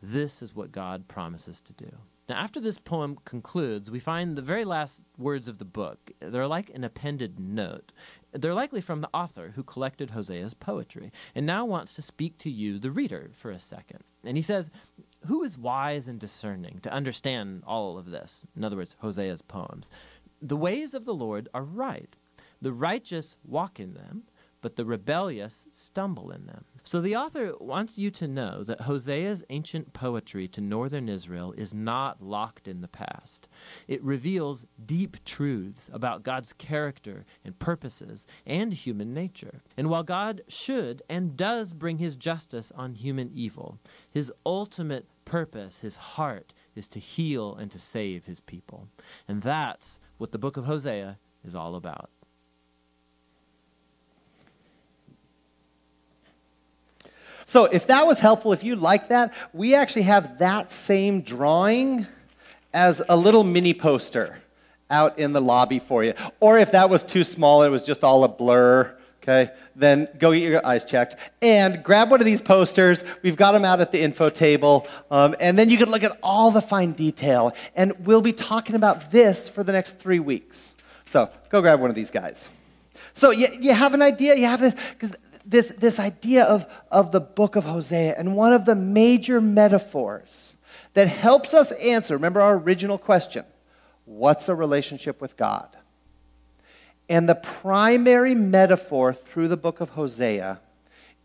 This 0.00 0.42
is 0.42 0.54
what 0.54 0.72
God 0.72 1.06
promises 1.08 1.60
to 1.60 1.72
do. 1.74 1.90
Now, 2.28 2.36
after 2.36 2.60
this 2.60 2.78
poem 2.78 3.18
concludes, 3.24 3.90
we 3.90 3.98
find 3.98 4.36
the 4.36 4.42
very 4.42 4.64
last 4.64 5.02
words 5.18 5.48
of 5.48 5.58
the 5.58 5.64
book. 5.64 6.10
They're 6.20 6.46
like 6.46 6.70
an 6.70 6.84
appended 6.84 7.38
note. 7.38 7.92
They're 8.32 8.54
likely 8.54 8.80
from 8.80 9.00
the 9.00 9.10
author 9.12 9.52
who 9.54 9.62
collected 9.62 10.10
Hosea's 10.10 10.54
poetry 10.54 11.12
and 11.34 11.44
now 11.44 11.64
wants 11.64 11.94
to 11.94 12.02
speak 12.02 12.38
to 12.38 12.50
you, 12.50 12.78
the 12.78 12.90
reader, 12.90 13.30
for 13.32 13.50
a 13.50 13.58
second. 13.58 14.04
And 14.24 14.36
he 14.36 14.42
says, 14.42 14.70
Who 15.26 15.42
is 15.42 15.58
wise 15.58 16.08
and 16.08 16.18
discerning 16.18 16.78
to 16.82 16.92
understand 16.92 17.64
all 17.66 17.98
of 17.98 18.10
this? 18.10 18.46
In 18.56 18.64
other 18.64 18.76
words, 18.76 18.96
Hosea's 19.02 19.42
poems. 19.42 19.90
The 20.40 20.56
ways 20.56 20.94
of 20.94 21.04
the 21.04 21.14
Lord 21.14 21.48
are 21.52 21.64
right, 21.64 22.16
the 22.60 22.72
righteous 22.72 23.36
walk 23.44 23.78
in 23.78 23.94
them 23.94 24.22
but 24.62 24.76
the 24.76 24.84
rebellious 24.84 25.66
stumble 25.72 26.30
in 26.30 26.46
them. 26.46 26.64
So 26.84 27.00
the 27.00 27.16
author 27.16 27.54
wants 27.60 27.98
you 27.98 28.10
to 28.12 28.26
know 28.26 28.64
that 28.64 28.80
Hosea's 28.80 29.44
ancient 29.50 29.92
poetry 29.92 30.48
to 30.48 30.60
northern 30.60 31.08
Israel 31.08 31.52
is 31.52 31.74
not 31.74 32.22
locked 32.22 32.66
in 32.68 32.80
the 32.80 32.88
past. 32.88 33.48
It 33.88 34.02
reveals 34.02 34.64
deep 34.86 35.22
truths 35.24 35.90
about 35.92 36.22
God's 36.22 36.52
character 36.52 37.24
and 37.44 37.58
purposes 37.58 38.26
and 38.46 38.72
human 38.72 39.12
nature. 39.12 39.62
And 39.76 39.90
while 39.90 40.04
God 40.04 40.42
should 40.48 41.02
and 41.08 41.36
does 41.36 41.72
bring 41.72 41.98
his 41.98 42.16
justice 42.16 42.72
on 42.76 42.94
human 42.94 43.30
evil, 43.34 43.78
his 44.10 44.32
ultimate 44.46 45.06
purpose, 45.24 45.78
his 45.78 45.96
heart, 45.96 46.52
is 46.74 46.88
to 46.88 46.98
heal 46.98 47.56
and 47.56 47.70
to 47.70 47.78
save 47.78 48.26
his 48.26 48.40
people. 48.40 48.88
And 49.28 49.42
that's 49.42 50.00
what 50.18 50.32
the 50.32 50.38
book 50.38 50.56
of 50.56 50.64
Hosea 50.64 51.18
is 51.44 51.54
all 51.54 51.74
about. 51.74 52.10
So 57.52 57.66
if 57.66 57.88
that 57.88 58.06
was 58.06 58.18
helpful, 58.18 58.54
if 58.54 58.64
you 58.64 58.76
like 58.76 59.08
that, 59.08 59.34
we 59.52 59.74
actually 59.74 60.04
have 60.04 60.38
that 60.38 60.72
same 60.72 61.20
drawing 61.20 62.06
as 62.72 63.02
a 63.10 63.14
little 63.14 63.44
mini 63.44 63.74
poster 63.74 64.38
out 64.88 65.18
in 65.18 65.34
the 65.34 65.40
lobby 65.42 65.78
for 65.78 66.02
you. 66.02 66.14
Or 66.40 66.58
if 66.58 66.72
that 66.72 66.88
was 66.88 67.04
too 67.04 67.24
small, 67.24 67.62
it 67.62 67.68
was 67.68 67.82
just 67.82 68.04
all 68.04 68.24
a 68.24 68.28
blur, 68.28 68.96
okay, 69.22 69.52
then 69.76 70.08
go 70.18 70.32
get 70.32 70.50
your 70.50 70.66
eyes 70.66 70.86
checked. 70.86 71.16
And 71.42 71.84
grab 71.84 72.10
one 72.10 72.20
of 72.20 72.24
these 72.24 72.40
posters. 72.40 73.04
We've 73.20 73.36
got 73.36 73.52
them 73.52 73.66
out 73.66 73.82
at 73.82 73.92
the 73.92 74.00
info 74.00 74.30
table. 74.30 74.88
Um, 75.10 75.34
and 75.38 75.58
then 75.58 75.68
you 75.68 75.76
can 75.76 75.90
look 75.90 76.04
at 76.04 76.18
all 76.22 76.52
the 76.52 76.62
fine 76.62 76.92
detail. 76.92 77.52
And 77.76 77.92
we'll 78.06 78.22
be 78.22 78.32
talking 78.32 78.76
about 78.76 79.10
this 79.10 79.50
for 79.50 79.62
the 79.62 79.72
next 79.72 79.98
three 79.98 80.20
weeks. 80.20 80.74
So 81.04 81.28
go 81.50 81.60
grab 81.60 81.82
one 81.82 81.90
of 81.90 81.96
these 81.96 82.10
guys. 82.10 82.48
So 83.12 83.30
you, 83.30 83.48
you 83.60 83.74
have 83.74 83.92
an 83.92 84.00
idea, 84.00 84.36
you 84.36 84.46
have 84.46 84.60
this, 84.60 84.74
because 84.92 85.14
this, 85.44 85.68
this 85.78 85.98
idea 85.98 86.44
of, 86.44 86.66
of 86.90 87.12
the 87.12 87.20
book 87.20 87.56
of 87.56 87.64
Hosea 87.64 88.14
and 88.16 88.36
one 88.36 88.52
of 88.52 88.64
the 88.64 88.74
major 88.74 89.40
metaphors 89.40 90.56
that 90.94 91.08
helps 91.08 91.54
us 91.54 91.72
answer, 91.72 92.14
remember 92.14 92.40
our 92.40 92.56
original 92.56 92.98
question 92.98 93.44
what's 94.04 94.48
a 94.48 94.54
relationship 94.54 95.20
with 95.20 95.36
God? 95.36 95.68
And 97.08 97.28
the 97.28 97.34
primary 97.34 98.34
metaphor 98.34 99.12
through 99.12 99.48
the 99.48 99.56
book 99.56 99.80
of 99.80 99.90
Hosea 99.90 100.60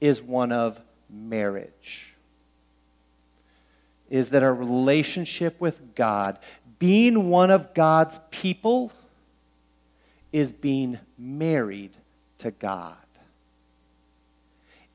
is 0.01 0.21
one 0.21 0.51
of 0.51 0.79
marriage. 1.09 2.13
Is 4.09 4.29
that 4.29 4.43
a 4.43 4.51
relationship 4.51 5.59
with 5.59 5.95
God, 5.95 6.37
being 6.79 7.29
one 7.29 7.51
of 7.51 7.73
God's 7.73 8.19
people, 8.31 8.91
is 10.31 10.51
being 10.51 10.99
married 11.17 11.91
to 12.39 12.51
God. 12.51 13.06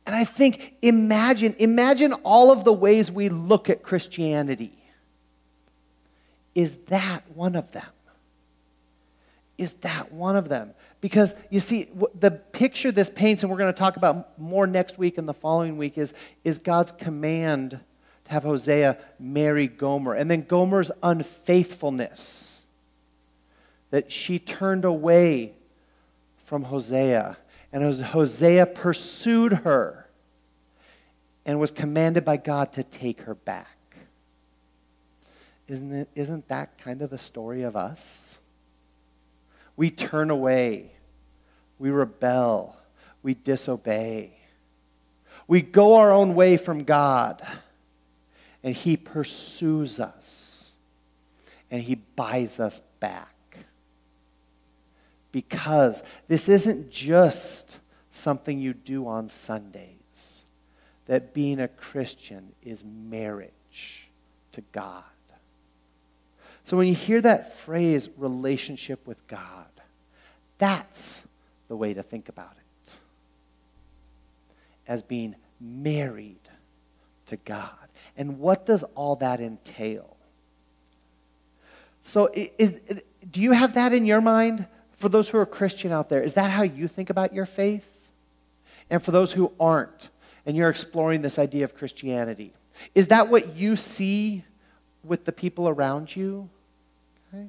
And 0.06 0.16
I 0.16 0.24
think, 0.24 0.74
imagine, 0.82 1.54
imagine 1.58 2.12
all 2.24 2.50
of 2.50 2.64
the 2.64 2.72
ways 2.72 3.10
we 3.10 3.28
look 3.28 3.70
at 3.70 3.82
Christianity. 3.82 4.76
Is 6.54 6.76
that 6.88 7.22
one 7.34 7.54
of 7.54 7.70
them? 7.72 7.86
Is 9.58 9.74
that 9.74 10.12
one 10.12 10.36
of 10.36 10.48
them? 10.48 10.74
Because 11.00 11.34
you 11.50 11.60
see, 11.60 11.88
the 12.18 12.30
picture 12.30 12.90
this 12.90 13.08
paints, 13.08 13.42
and 13.42 13.50
we're 13.50 13.58
going 13.58 13.72
to 13.72 13.78
talk 13.78 13.96
about 13.96 14.38
more 14.38 14.66
next 14.66 14.98
week 14.98 15.18
and 15.18 15.28
the 15.28 15.34
following 15.34 15.76
week, 15.76 15.96
is, 15.96 16.14
is 16.42 16.58
God's 16.58 16.90
command 16.92 17.78
to 18.24 18.32
have 18.32 18.42
Hosea 18.42 18.98
marry 19.20 19.68
Gomer. 19.68 20.14
And 20.14 20.30
then 20.30 20.42
Gomer's 20.42 20.90
unfaithfulness, 21.02 22.64
that 23.90 24.10
she 24.10 24.38
turned 24.38 24.84
away 24.84 25.52
from 26.44 26.64
Hosea 26.64 27.36
and 27.72 27.94
Hosea 28.02 28.66
pursued 28.66 29.52
her 29.52 30.06
and 31.46 31.58
was 31.58 31.70
commanded 31.70 32.24
by 32.24 32.36
God 32.36 32.72
to 32.74 32.82
take 32.82 33.22
her 33.22 33.34
back. 33.34 33.68
Isn't, 35.68 35.92
it, 35.92 36.08
isn't 36.14 36.48
that 36.48 36.78
kind 36.78 37.02
of 37.02 37.10
the 37.10 37.18
story 37.18 37.62
of 37.62 37.76
us? 37.76 38.40
We 39.76 39.90
turn 39.90 40.30
away, 40.30 40.92
we 41.78 41.90
rebel, 41.90 42.76
we 43.22 43.34
disobey. 43.34 44.32
We 45.48 45.62
go 45.62 45.96
our 45.96 46.12
own 46.12 46.34
way 46.34 46.56
from 46.56 46.84
God, 46.84 47.42
and 48.62 48.74
He 48.74 48.96
pursues 48.96 49.98
us, 49.98 50.76
and 51.70 51.82
He 51.82 51.94
buys 51.94 52.60
us 52.60 52.80
back. 53.00 53.31
Because 55.32 56.02
this 56.28 56.48
isn't 56.48 56.90
just 56.90 57.80
something 58.10 58.58
you 58.58 58.74
do 58.74 59.08
on 59.08 59.28
Sundays, 59.28 60.44
that 61.06 61.34
being 61.34 61.58
a 61.58 61.68
Christian 61.68 62.52
is 62.62 62.84
marriage 62.84 64.08
to 64.52 64.60
God. 64.72 65.04
So 66.64 66.76
when 66.76 66.86
you 66.86 66.94
hear 66.94 67.20
that 67.22 67.56
phrase, 67.56 68.08
relationship 68.16 69.06
with 69.06 69.26
God, 69.26 69.66
that's 70.58 71.26
the 71.68 71.76
way 71.76 71.94
to 71.94 72.02
think 72.02 72.28
about 72.28 72.52
it. 72.86 72.98
As 74.86 75.02
being 75.02 75.34
married 75.60 76.36
to 77.26 77.36
God. 77.36 77.70
And 78.16 78.38
what 78.38 78.66
does 78.66 78.84
all 78.94 79.16
that 79.16 79.40
entail? 79.40 80.16
So, 82.00 82.30
is, 82.34 82.80
do 83.30 83.40
you 83.40 83.52
have 83.52 83.74
that 83.74 83.92
in 83.92 84.06
your 84.06 84.20
mind? 84.20 84.66
For 85.02 85.08
those 85.08 85.28
who 85.30 85.38
are 85.38 85.46
Christian 85.46 85.90
out 85.90 86.08
there, 86.10 86.22
is 86.22 86.34
that 86.34 86.52
how 86.52 86.62
you 86.62 86.86
think 86.86 87.10
about 87.10 87.34
your 87.34 87.44
faith? 87.44 88.08
And 88.88 89.02
for 89.02 89.10
those 89.10 89.32
who 89.32 89.50
aren't, 89.58 90.10
and 90.46 90.56
you're 90.56 90.70
exploring 90.70 91.22
this 91.22 91.40
idea 91.40 91.64
of 91.64 91.74
Christianity, 91.74 92.52
is 92.94 93.08
that 93.08 93.26
what 93.26 93.56
you 93.56 93.74
see 93.74 94.44
with 95.02 95.24
the 95.24 95.32
people 95.32 95.68
around 95.68 96.14
you? 96.14 96.48
Okay. 97.34 97.48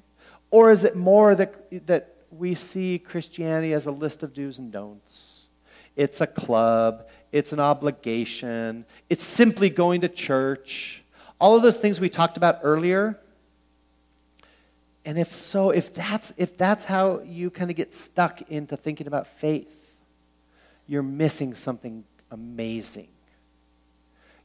Or 0.50 0.72
is 0.72 0.84
it 0.84 0.96
more 0.96 1.36
that, 1.36 1.86
that 1.86 2.16
we 2.32 2.56
see 2.56 2.98
Christianity 2.98 3.74
as 3.74 3.86
a 3.86 3.92
list 3.92 4.24
of 4.24 4.34
do's 4.34 4.58
and 4.58 4.72
don'ts? 4.72 5.46
It's 5.96 6.22
a 6.22 6.28
club, 6.28 7.08
it's 7.32 7.54
an 7.54 7.60
obligation, 7.60 8.84
it's 9.12 9.24
simply 9.24 9.70
going 9.70 10.02
to 10.02 10.10
church. 10.10 11.04
All 11.40 11.56
of 11.56 11.62
those 11.62 11.78
things 11.78 12.02
we 12.02 12.10
talked 12.10 12.36
about 12.36 12.62
earlier. 12.64 13.20
And 15.06 15.20
if 15.20 15.36
so, 15.36 15.72
if 15.72 15.94
that's, 15.94 16.34
if 16.38 16.58
that's 16.58 16.86
how 16.86 17.22
you 17.22 17.50
kind 17.50 17.70
of 17.70 17.76
get 17.76 17.94
stuck 17.94 18.42
into 18.50 18.78
thinking 18.78 19.08
about 19.08 19.28
faith, 19.28 20.00
you're 20.88 21.04
missing 21.04 21.54
something 21.54 22.04
amazing. 22.32 23.08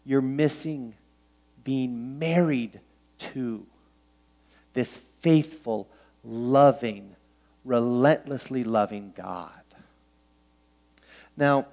You're 0.05 0.21
missing 0.21 0.94
being 1.64 2.18
married 2.18 2.81
to 3.18 3.64
this 4.75 4.99
faithful, 5.21 5.88
loving, 6.25 7.14
relentlessly 7.64 8.64
loving 8.64 9.12
God. 9.16 9.53
Now, 11.37 11.66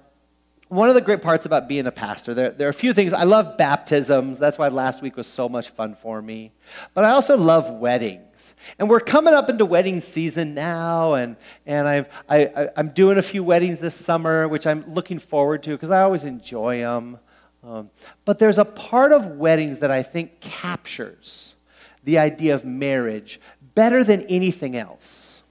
one 0.68 0.88
of 0.88 0.96
the 0.96 1.00
great 1.00 1.22
parts 1.22 1.46
about 1.46 1.68
being 1.68 1.86
a 1.86 1.92
pastor, 1.92 2.34
there, 2.34 2.50
there, 2.50 2.66
are 2.66 2.70
a 2.70 2.74
few 2.74 2.92
things. 2.92 3.12
I 3.12 3.22
love 3.22 3.56
baptisms. 3.56 4.38
That's 4.38 4.58
why 4.58 4.66
last 4.66 5.00
week 5.00 5.16
was 5.16 5.28
so 5.28 5.48
much 5.48 5.68
fun 5.70 5.94
for 5.94 6.20
me. 6.20 6.50
But 6.92 7.04
I 7.04 7.10
also 7.10 7.36
love 7.36 7.70
weddings. 7.70 8.56
And 8.78 8.90
we're 8.90 9.00
coming 9.00 9.32
up 9.32 9.48
into 9.48 9.64
wedding 9.64 10.00
season 10.00 10.54
now. 10.54 11.14
And, 11.14 11.36
and 11.66 11.86
I've, 11.86 12.08
I, 12.28 12.46
I, 12.46 12.68
I'm 12.76 12.88
doing 12.88 13.16
a 13.16 13.22
few 13.22 13.44
weddings 13.44 13.78
this 13.78 13.94
summer, 13.94 14.48
which 14.48 14.66
I'm 14.66 14.84
looking 14.92 15.20
forward 15.20 15.62
to 15.64 15.70
because 15.70 15.92
I 15.92 16.02
always 16.02 16.24
enjoy 16.24 16.80
them. 16.80 17.20
Um, 17.62 17.90
but 18.24 18.40
there's 18.40 18.58
a 18.58 18.64
part 18.64 19.12
of 19.12 19.24
weddings 19.26 19.78
that 19.80 19.92
I 19.92 20.02
think 20.02 20.40
captures 20.40 21.54
the 22.02 22.18
idea 22.18 22.56
of 22.56 22.64
marriage 22.64 23.40
better 23.76 24.02
than 24.02 24.22
anything 24.22 24.76
else. 24.76 25.44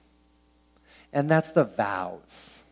And 1.10 1.30
that's 1.30 1.48
the 1.50 1.64
vows. 1.64 2.65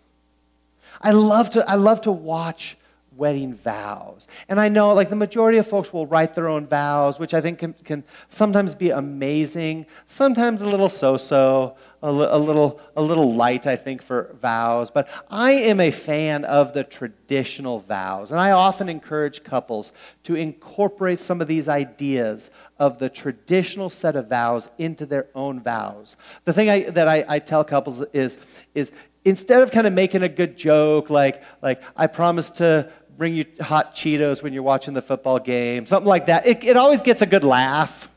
I 1.04 1.12
love 1.12 1.50
to, 1.50 1.68
I 1.68 1.76
love 1.76 2.00
to 2.02 2.12
watch 2.12 2.76
wedding 3.16 3.54
vows. 3.54 4.26
And 4.48 4.58
I 4.58 4.68
know, 4.68 4.92
like, 4.92 5.08
the 5.08 5.16
majority 5.16 5.58
of 5.58 5.66
folks 5.66 5.92
will 5.92 6.06
write 6.06 6.34
their 6.34 6.48
own 6.48 6.66
vows, 6.66 7.18
which 7.18 7.34
I 7.34 7.40
think 7.40 7.60
can, 7.60 7.74
can 7.84 8.04
sometimes 8.26 8.74
be 8.74 8.90
amazing, 8.90 9.86
sometimes 10.06 10.62
a 10.62 10.66
little 10.66 10.88
so 10.88 11.16
so, 11.16 11.76
a, 12.02 12.08
a, 12.08 12.38
little, 12.38 12.80
a 12.96 13.02
little 13.02 13.34
light, 13.34 13.66
I 13.66 13.76
think, 13.76 14.02
for 14.02 14.34
vows. 14.42 14.90
But 14.90 15.08
I 15.30 15.52
am 15.52 15.80
a 15.80 15.90
fan 15.90 16.44
of 16.44 16.72
the 16.72 16.84
traditional 16.84 17.78
vows. 17.80 18.32
And 18.32 18.40
I 18.40 18.50
often 18.50 18.88
encourage 18.88 19.44
couples 19.44 19.92
to 20.24 20.34
incorporate 20.34 21.18
some 21.18 21.40
of 21.40 21.48
these 21.48 21.68
ideas 21.68 22.50
of 22.78 22.98
the 22.98 23.08
traditional 23.08 23.88
set 23.88 24.16
of 24.16 24.28
vows 24.28 24.68
into 24.78 25.06
their 25.06 25.28
own 25.34 25.60
vows. 25.60 26.16
The 26.44 26.52
thing 26.52 26.68
I, 26.68 26.90
that 26.90 27.08
I, 27.08 27.24
I 27.28 27.38
tell 27.38 27.64
couples 27.64 28.02
is, 28.12 28.38
is 28.74 28.90
instead 29.24 29.62
of 29.62 29.70
kind 29.70 29.86
of 29.86 29.92
making 29.92 30.22
a 30.22 30.28
good 30.28 30.56
joke 30.56 31.10
like, 31.10 31.42
like 31.62 31.82
I 31.96 32.06
promise 32.06 32.50
to 32.52 32.90
bring 33.16 33.34
you 33.34 33.44
hot 33.60 33.94
Cheetos 33.94 34.42
when 34.42 34.52
you're 34.52 34.62
watching 34.62 34.94
the 34.94 35.02
football 35.02 35.38
game, 35.38 35.86
something 35.86 36.08
like 36.08 36.26
that, 36.26 36.46
it, 36.46 36.64
it 36.64 36.76
always 36.76 37.00
gets 37.00 37.22
a 37.22 37.26
good 37.26 37.44
laugh. 37.44 38.08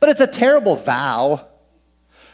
But 0.00 0.10
it's 0.10 0.20
a 0.20 0.26
terrible 0.26 0.76
vow. 0.76 1.48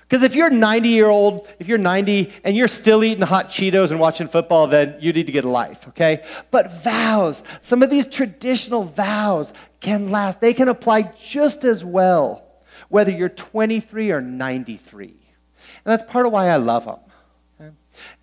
Because 0.02 0.22
if 0.22 0.34
you're 0.34 0.50
90 0.50 0.88
year 0.88 1.06
old, 1.06 1.46
if 1.58 1.68
you're 1.68 1.78
90 1.78 2.32
and 2.42 2.56
you're 2.56 2.66
still 2.66 3.04
eating 3.04 3.22
hot 3.22 3.50
Cheetos 3.50 3.90
and 3.90 4.00
watching 4.00 4.26
football, 4.26 4.66
then 4.66 4.96
you 5.00 5.12
need 5.12 5.26
to 5.26 5.32
get 5.32 5.44
a 5.44 5.48
life, 5.48 5.86
okay? 5.88 6.24
But 6.50 6.82
vows, 6.82 7.44
some 7.60 7.82
of 7.82 7.90
these 7.90 8.06
traditional 8.06 8.84
vows 8.84 9.52
can 9.80 10.10
last. 10.10 10.40
They 10.40 10.54
can 10.54 10.68
apply 10.68 11.02
just 11.20 11.64
as 11.64 11.84
well 11.84 12.44
whether 12.88 13.10
you're 13.10 13.28
23 13.28 14.10
or 14.10 14.20
93. 14.20 15.06
And 15.06 15.16
that's 15.84 16.02
part 16.02 16.26
of 16.26 16.32
why 16.32 16.48
I 16.48 16.56
love 16.56 16.86
them. 16.86 16.98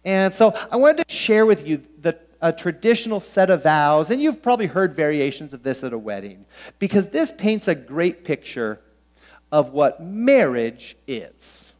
And 0.04 0.34
so 0.34 0.54
I 0.72 0.78
wanted 0.78 1.08
to 1.08 1.14
share 1.14 1.46
with 1.46 1.68
you 1.68 1.84
the, 2.02 2.18
a 2.42 2.54
traditional 2.54 3.20
set 3.20 3.50
of 3.50 3.64
vows, 3.64 4.12
and 4.12 4.22
you've 4.22 4.42
probably 4.42 4.68
heard 4.68 4.96
variations 4.96 5.54
of 5.54 5.64
this 5.64 5.84
at 5.84 5.94
a 5.94 5.98
wedding, 5.98 6.46
because 6.80 7.08
this 7.08 7.32
paints 7.32 7.68
a 7.68 7.76
great 7.76 8.24
picture 8.24 8.80
of 9.52 9.74
what 9.74 10.02
marriage 10.04 10.96
is. 11.08 11.74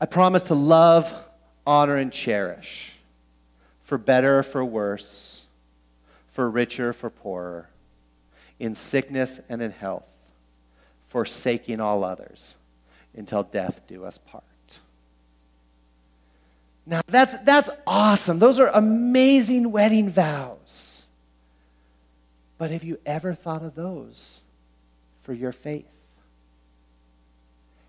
I 0.00 0.06
promise 0.06 0.44
to 0.44 0.54
love, 0.54 1.12
honor, 1.66 1.96
and 1.96 2.12
cherish, 2.12 2.94
for 3.82 3.98
better 3.98 4.38
or 4.38 4.42
for 4.42 4.64
worse, 4.64 5.44
for 6.32 6.48
richer 6.48 6.90
or 6.90 6.92
for 6.92 7.10
poorer, 7.10 7.68
in 8.58 8.74
sickness 8.74 9.40
and 9.48 9.60
in 9.60 9.72
health, 9.72 10.06
forsaking 11.08 11.80
all 11.80 12.04
others, 12.04 12.56
until 13.14 13.42
death 13.42 13.82
do 13.86 14.04
us 14.04 14.16
part. 14.16 14.44
Now, 16.90 17.02
that's, 17.06 17.38
that's 17.44 17.70
awesome. 17.86 18.40
Those 18.40 18.58
are 18.58 18.66
amazing 18.66 19.70
wedding 19.70 20.10
vows. 20.10 21.06
But 22.58 22.72
have 22.72 22.82
you 22.82 22.98
ever 23.06 23.32
thought 23.32 23.62
of 23.62 23.76
those 23.76 24.42
for 25.22 25.32
your 25.32 25.52
faith? 25.52 25.86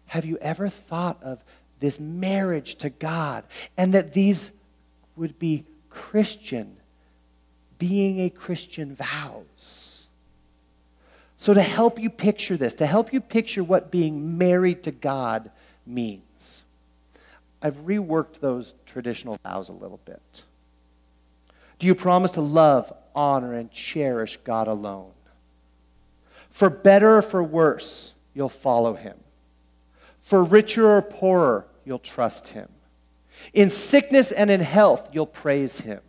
Have 0.05 0.23
you 0.23 0.37
ever 0.37 0.69
thought 0.69 1.17
of 1.23 1.43
this 1.79 1.99
marriage 1.99 2.75
to 2.75 2.91
God 2.91 3.43
and 3.75 3.95
that 3.95 4.13
these 4.13 4.51
would 5.15 5.39
be 5.39 5.65
Christian, 5.89 6.77
being 7.79 8.19
a 8.19 8.29
Christian 8.29 8.95
vows? 8.95 10.07
So, 11.37 11.55
to 11.55 11.61
help 11.61 11.97
you 11.97 12.11
picture 12.11 12.55
this, 12.55 12.75
to 12.75 12.85
help 12.85 13.11
you 13.13 13.19
picture 13.19 13.63
what 13.63 13.89
being 13.89 14.37
married 14.37 14.83
to 14.83 14.91
God 14.91 15.49
means, 15.87 16.21
I've 17.61 17.77
reworked 17.85 18.39
those 18.39 18.73
traditional 18.85 19.37
vows 19.43 19.69
a 19.69 19.73
little 19.73 19.99
bit. 20.05 20.43
Do 21.79 21.87
you 21.87 21.95
promise 21.95 22.31
to 22.31 22.41
love, 22.41 22.91
honor, 23.15 23.53
and 23.53 23.71
cherish 23.71 24.37
God 24.43 24.67
alone? 24.67 25.11
For 26.49 26.69
better 26.69 27.17
or 27.17 27.21
for 27.21 27.43
worse, 27.43 28.13
you'll 28.33 28.49
follow 28.49 28.93
him. 28.93 29.17
For 30.19 30.43
richer 30.43 30.87
or 30.87 31.01
poorer, 31.01 31.65
you'll 31.85 31.99
trust 31.99 32.49
him. 32.49 32.67
In 33.53 33.69
sickness 33.69 34.31
and 34.31 34.51
in 34.51 34.61
health, 34.61 35.09
you'll 35.13 35.25
praise 35.25 35.79
him. 35.79 36.01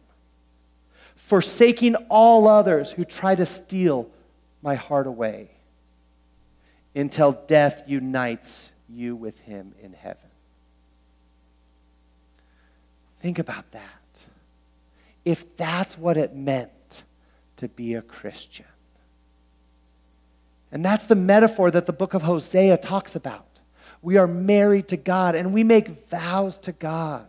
Forsaking 1.14 1.94
all 2.10 2.48
others 2.48 2.90
who 2.90 3.04
try 3.04 3.34
to 3.34 3.46
steal 3.46 4.10
my 4.62 4.74
heart 4.74 5.06
away 5.06 5.50
until 6.94 7.32
death 7.32 7.84
unites 7.86 8.72
you 8.88 9.16
with 9.16 9.40
him 9.40 9.74
in 9.82 9.94
heaven. 9.94 10.31
Think 13.22 13.38
about 13.38 13.70
that. 13.70 14.24
If 15.24 15.56
that's 15.56 15.96
what 15.96 16.16
it 16.16 16.34
meant 16.34 17.04
to 17.56 17.68
be 17.68 17.94
a 17.94 18.02
Christian. 18.02 18.66
And 20.72 20.84
that's 20.84 21.06
the 21.06 21.14
metaphor 21.14 21.70
that 21.70 21.86
the 21.86 21.92
book 21.92 22.14
of 22.14 22.22
Hosea 22.22 22.78
talks 22.78 23.14
about. 23.14 23.46
We 24.02 24.16
are 24.16 24.26
married 24.26 24.88
to 24.88 24.96
God 24.96 25.36
and 25.36 25.52
we 25.52 25.62
make 25.62 26.08
vows 26.08 26.58
to 26.58 26.72
God. 26.72 27.28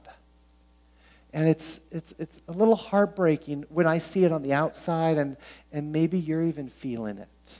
And 1.31 1.47
it's, 1.47 1.79
it's, 1.91 2.15
it's 2.17 2.41
a 2.47 2.53
little 2.53 2.75
heartbreaking 2.75 3.65
when 3.69 3.85
I 3.85 3.99
see 3.99 4.25
it 4.25 4.31
on 4.31 4.41
the 4.41 4.53
outside, 4.53 5.17
and, 5.17 5.37
and 5.71 5.91
maybe 5.91 6.17
you're 6.17 6.43
even 6.43 6.69
feeling 6.69 7.19
it. 7.19 7.59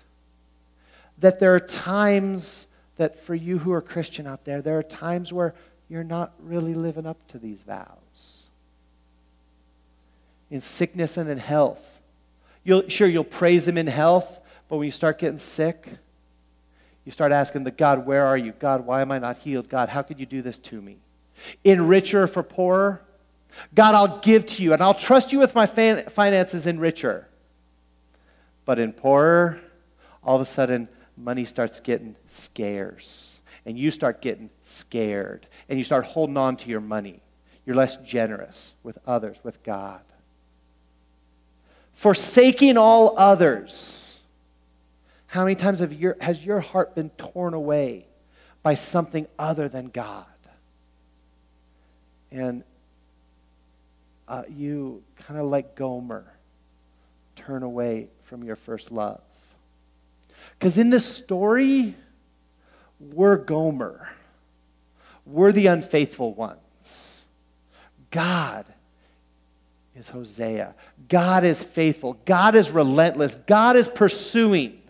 That 1.19 1.39
there 1.39 1.54
are 1.54 1.60
times 1.60 2.65
that 2.98 3.19
for 3.19 3.36
you 3.36 3.60
who 3.60 3.74
are 3.74 3.82
Christian 3.82 4.26
out 4.26 4.46
there, 4.46 4.62
there 4.62 4.78
are 4.78 4.84
times 4.84 5.32
where 5.32 5.54
you're 5.93 6.03
not 6.03 6.34
really 6.39 6.73
living 6.73 7.06
up 7.06 7.27
to 7.27 7.38
these 7.38 7.62
vows. 7.62 8.49
in 10.53 10.62
sickness 10.62 11.17
and 11.17 11.29
in 11.29 11.39
health. 11.39 11.99
You'll, 12.63 12.88
sure, 12.88 13.08
you'll 13.08 13.23
praise 13.23 13.67
Him 13.67 13.75
in 13.75 13.88
health, 13.88 14.39
but 14.69 14.77
when 14.77 14.86
you 14.86 14.91
start 14.91 15.17
getting 15.17 15.39
sick, 15.39 15.89
you 17.06 17.12
start 17.12 17.32
asking 17.32 17.63
the 17.63 17.71
God, 17.71 18.06
where 18.06 18.23
are 18.25 18.38
you? 18.38 18.51
God, 18.51 18.86
why 18.86 19.01
am 19.01 19.12
I 19.12 19.17
not 19.17 19.38
healed? 19.38 19.67
God, 19.67 19.89
how 19.89 20.03
could 20.03 20.19
you 20.19 20.27
do 20.27 20.43
this 20.43 20.60
to 20.60 20.79
me? 20.79 20.97
In 21.63 21.88
richer 21.88 22.27
for 22.27 22.43
poorer, 22.43 23.01
God, 23.73 23.95
I'll 23.95 24.19
give 24.19 24.45
to 24.45 24.63
you 24.63 24.73
and 24.73 24.82
I'll 24.82 24.93
trust 24.93 25.32
you 25.32 25.39
with 25.39 25.56
my 25.56 25.65
finances 25.65 26.67
in 26.67 26.79
richer. 26.79 27.27
But 28.63 28.77
in 28.77 28.93
poorer, 28.93 29.60
all 30.23 30.36
of 30.36 30.41
a 30.41 30.45
sudden, 30.45 30.88
money 31.17 31.45
starts 31.45 31.79
getting 31.79 32.15
scarce. 32.27 33.41
And 33.65 33.77
you 33.77 33.89
start 33.91 34.21
getting 34.21 34.49
scared. 34.62 35.47
And 35.73 35.79
you 35.79 35.83
start 35.83 36.05
holding 36.05 36.38
on 36.38 36.55
to 36.57 36.69
your 36.69 36.81
money. 36.81 37.19
You're 37.65 37.75
less 37.75 37.97
generous 37.97 38.75
with 38.83 38.99
others, 39.07 39.39
with 39.41 39.63
God. 39.63 40.03
Forsaking 41.93 42.77
all 42.77 43.15
others. 43.17 44.21
How 45.25 45.45
many 45.45 45.55
times 45.55 45.79
have 45.79 45.91
your, 45.91 46.15
has 46.21 46.45
your 46.45 46.59
heart 46.59 46.93
been 46.93 47.09
torn 47.09 47.55
away 47.55 48.05
by 48.62 48.75
something 48.75 49.25
other 49.39 49.67
than 49.67 49.88
God? 49.88 50.27
And 52.29 52.63
uh, 54.27 54.43
you 54.55 55.01
kind 55.25 55.39
of 55.39 55.47
like 55.47 55.73
Gomer 55.73 56.23
turn 57.36 57.63
away 57.63 58.09
from 58.25 58.43
your 58.43 58.57
first 58.57 58.91
love. 58.91 59.23
Because 60.51 60.77
in 60.77 60.91
this 60.91 61.03
story, 61.03 61.95
we're 62.99 63.38
Gomer. 63.38 64.07
We're 65.25 65.51
the 65.51 65.67
unfaithful 65.67 66.33
ones. 66.33 67.25
God 68.12 68.65
is 69.95 70.09
Hosea. 70.09 70.75
God 71.07 71.43
is 71.43 71.63
faithful. 71.63 72.17
God 72.25 72.55
is 72.55 72.71
relentless. 72.71 73.36
God 73.36 73.75
is 73.75 73.88
pursuing. 73.88 74.81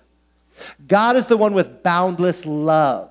God 0.88 1.16
is 1.16 1.26
the 1.26 1.38
one 1.38 1.54
with 1.54 1.84
boundless 1.84 2.46
love. 2.46 3.10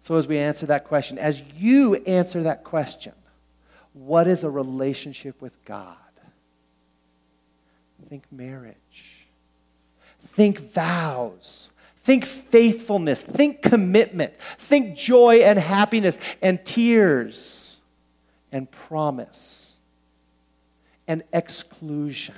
So, 0.00 0.16
as 0.16 0.26
we 0.26 0.38
answer 0.38 0.66
that 0.66 0.84
question, 0.84 1.18
as 1.18 1.42
you 1.56 1.94
answer 1.94 2.42
that 2.42 2.64
question, 2.64 3.12
what 3.92 4.26
is 4.26 4.42
a 4.42 4.50
relationship 4.50 5.40
with 5.40 5.52
God? 5.64 5.96
Think 8.08 8.24
marriage. 8.30 9.26
Think 10.28 10.60
vows. 10.60 11.70
Think 12.02 12.24
faithfulness. 12.24 13.22
Think 13.22 13.62
commitment. 13.62 14.34
Think 14.58 14.96
joy 14.96 15.42
and 15.42 15.58
happiness 15.58 16.18
and 16.40 16.64
tears 16.64 17.78
and 18.50 18.70
promise 18.70 19.78
and 21.06 21.22
exclusion. 21.32 22.34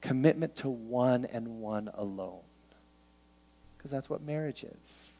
Commitment 0.00 0.54
to 0.56 0.68
one 0.68 1.24
and 1.24 1.60
one 1.60 1.90
alone. 1.94 2.40
Because 3.76 3.90
that's 3.90 4.08
what 4.08 4.22
marriage 4.22 4.64
is. 4.64 5.12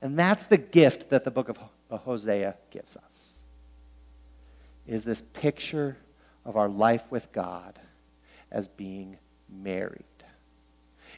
And 0.00 0.16
that's 0.16 0.44
the 0.44 0.58
gift 0.58 1.10
that 1.10 1.24
the 1.24 1.30
book 1.30 1.48
of 1.48 1.58
Hosea 1.90 2.54
gives 2.70 2.96
us. 2.96 3.40
Is 4.86 5.02
this 5.02 5.22
picture 5.22 5.96
of 6.44 6.56
our 6.56 6.68
life 6.68 7.10
with 7.10 7.32
God 7.32 7.78
as 8.52 8.68
being 8.68 9.18
married 9.50 10.04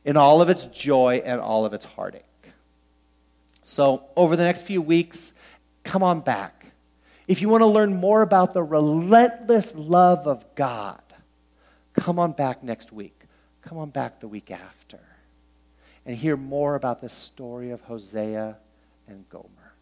in 0.08 0.16
all 0.16 0.40
of 0.40 0.48
its 0.48 0.64
joy 0.68 1.20
and 1.22 1.38
all 1.38 1.66
of 1.66 1.74
its 1.74 1.84
heartache. 1.84 2.24
So, 3.62 4.04
over 4.16 4.36
the 4.36 4.42
next 4.42 4.62
few 4.62 4.80
weeks, 4.80 5.34
come 5.84 6.02
on 6.02 6.20
back. 6.20 6.64
If 7.26 7.42
you 7.42 7.50
want 7.50 7.60
to 7.60 7.66
learn 7.66 7.94
more 7.94 8.22
about 8.22 8.54
the 8.54 8.62
relentless 8.62 9.74
love 9.74 10.26
of 10.26 10.46
God, 10.54 11.02
come 11.92 12.18
on 12.18 12.32
back 12.32 12.64
next 12.64 12.90
week. 12.90 13.20
Come 13.60 13.76
on 13.76 13.90
back 13.90 14.18
the 14.20 14.28
week 14.28 14.50
after 14.50 14.98
and 16.06 16.16
hear 16.16 16.38
more 16.38 16.74
about 16.74 17.02
the 17.02 17.10
story 17.10 17.70
of 17.70 17.82
Hosea 17.82 18.56
and 19.08 19.28
Gomer 19.28 19.74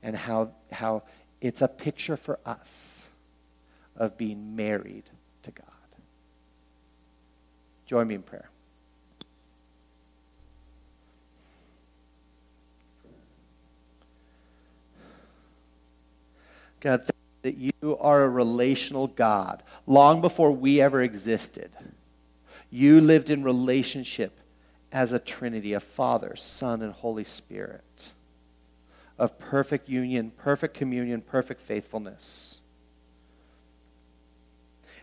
and 0.00 0.14
how, 0.14 0.52
how 0.70 1.02
it's 1.40 1.60
a 1.60 1.66
picture 1.66 2.16
for 2.16 2.38
us 2.46 3.08
of 3.96 4.16
being 4.16 4.54
married 4.54 5.10
to 5.42 5.50
God. 5.50 5.66
Join 7.86 8.06
me 8.06 8.14
in 8.14 8.22
prayer. 8.22 8.48
God, 16.84 17.08
that 17.42 17.56
you 17.56 17.96
are 17.98 18.22
a 18.22 18.28
relational 18.28 19.08
God. 19.08 19.62
Long 19.86 20.20
before 20.20 20.52
we 20.52 20.80
ever 20.80 21.02
existed, 21.02 21.70
you 22.70 23.00
lived 23.00 23.30
in 23.30 23.42
relationship 23.42 24.38
as 24.92 25.12
a 25.12 25.18
Trinity 25.18 25.72
of 25.72 25.82
Father, 25.82 26.36
Son, 26.36 26.82
and 26.82 26.92
Holy 26.92 27.24
Spirit, 27.24 28.12
of 29.18 29.38
perfect 29.38 29.88
union, 29.88 30.30
perfect 30.36 30.74
communion, 30.74 31.22
perfect 31.22 31.60
faithfulness. 31.60 32.60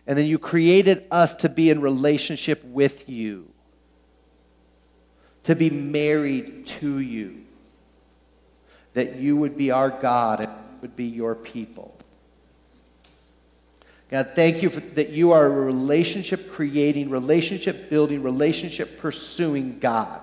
And 0.06 0.16
then 0.16 0.26
you 0.26 0.38
created 0.38 1.04
us 1.10 1.34
to 1.36 1.48
be 1.48 1.68
in 1.68 1.80
relationship 1.80 2.64
with 2.64 3.08
you, 3.08 3.48
to 5.42 5.56
be 5.56 5.68
married 5.68 6.66
to 6.66 6.98
you, 6.98 7.44
that 8.94 9.16
you 9.16 9.36
would 9.36 9.56
be 9.56 9.70
our 9.70 9.90
God 9.90 10.48
would 10.82 10.94
be 10.96 11.04
your 11.04 11.34
people. 11.34 11.96
God, 14.10 14.32
thank 14.34 14.62
you 14.62 14.68
for, 14.68 14.80
that 14.80 15.08
you 15.08 15.32
are 15.32 15.46
a 15.46 15.50
relationship 15.50 16.50
creating, 16.50 17.08
relationship 17.08 17.88
building, 17.88 18.22
relationship 18.22 18.98
pursuing 18.98 19.78
God 19.78 20.20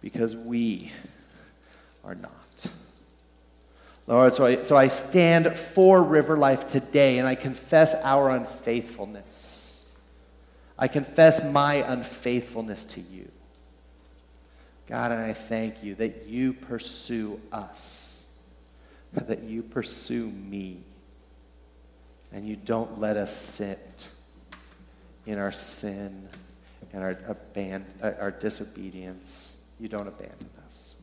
because 0.00 0.36
we 0.36 0.92
are 2.04 2.14
not. 2.14 2.30
Lord, 4.06 4.34
so 4.34 4.44
I, 4.44 4.62
so 4.62 4.76
I 4.76 4.88
stand 4.88 5.56
for 5.56 6.02
River 6.02 6.36
Life 6.36 6.66
today 6.66 7.18
and 7.18 7.26
I 7.26 7.34
confess 7.34 7.94
our 7.94 8.30
unfaithfulness. 8.30 9.96
I 10.78 10.88
confess 10.88 11.42
my 11.44 11.76
unfaithfulness 11.76 12.84
to 12.86 13.00
you. 13.00 13.30
God, 14.88 15.12
and 15.12 15.22
I 15.22 15.32
thank 15.32 15.82
you 15.84 15.94
that 15.94 16.26
you 16.26 16.52
pursue 16.52 17.40
us, 17.52 18.11
that 19.12 19.42
you 19.42 19.62
pursue 19.62 20.26
me, 20.26 20.82
and 22.32 22.46
you 22.46 22.56
don't 22.56 22.98
let 23.00 23.16
us 23.16 23.34
sit 23.34 24.08
in 25.26 25.38
our 25.38 25.52
sin 25.52 26.28
and 26.92 27.02
our, 27.02 27.14
aban- 27.14 27.84
uh, 28.02 28.12
our 28.20 28.30
disobedience. 28.30 29.62
You 29.78 29.88
don't 29.88 30.08
abandon 30.08 30.50
us. 30.66 30.96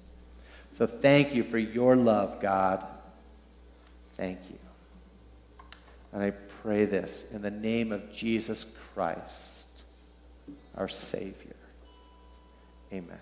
So 0.72 0.88
thank 0.88 1.34
you 1.34 1.44
for 1.44 1.58
your 1.58 1.96
love, 1.96 2.40
God. 2.40 2.86
Thank 4.14 4.40
you. 4.50 4.58
And 6.12 6.24
I 6.24 6.32
pray 6.32 6.86
this 6.86 7.32
in 7.32 7.42
the 7.42 7.52
name 7.52 7.92
of 7.92 8.12
Jesus 8.12 8.78
Christ, 8.94 9.84
our 10.76 10.88
Savior. 10.88 11.56
Amen. 12.92 13.20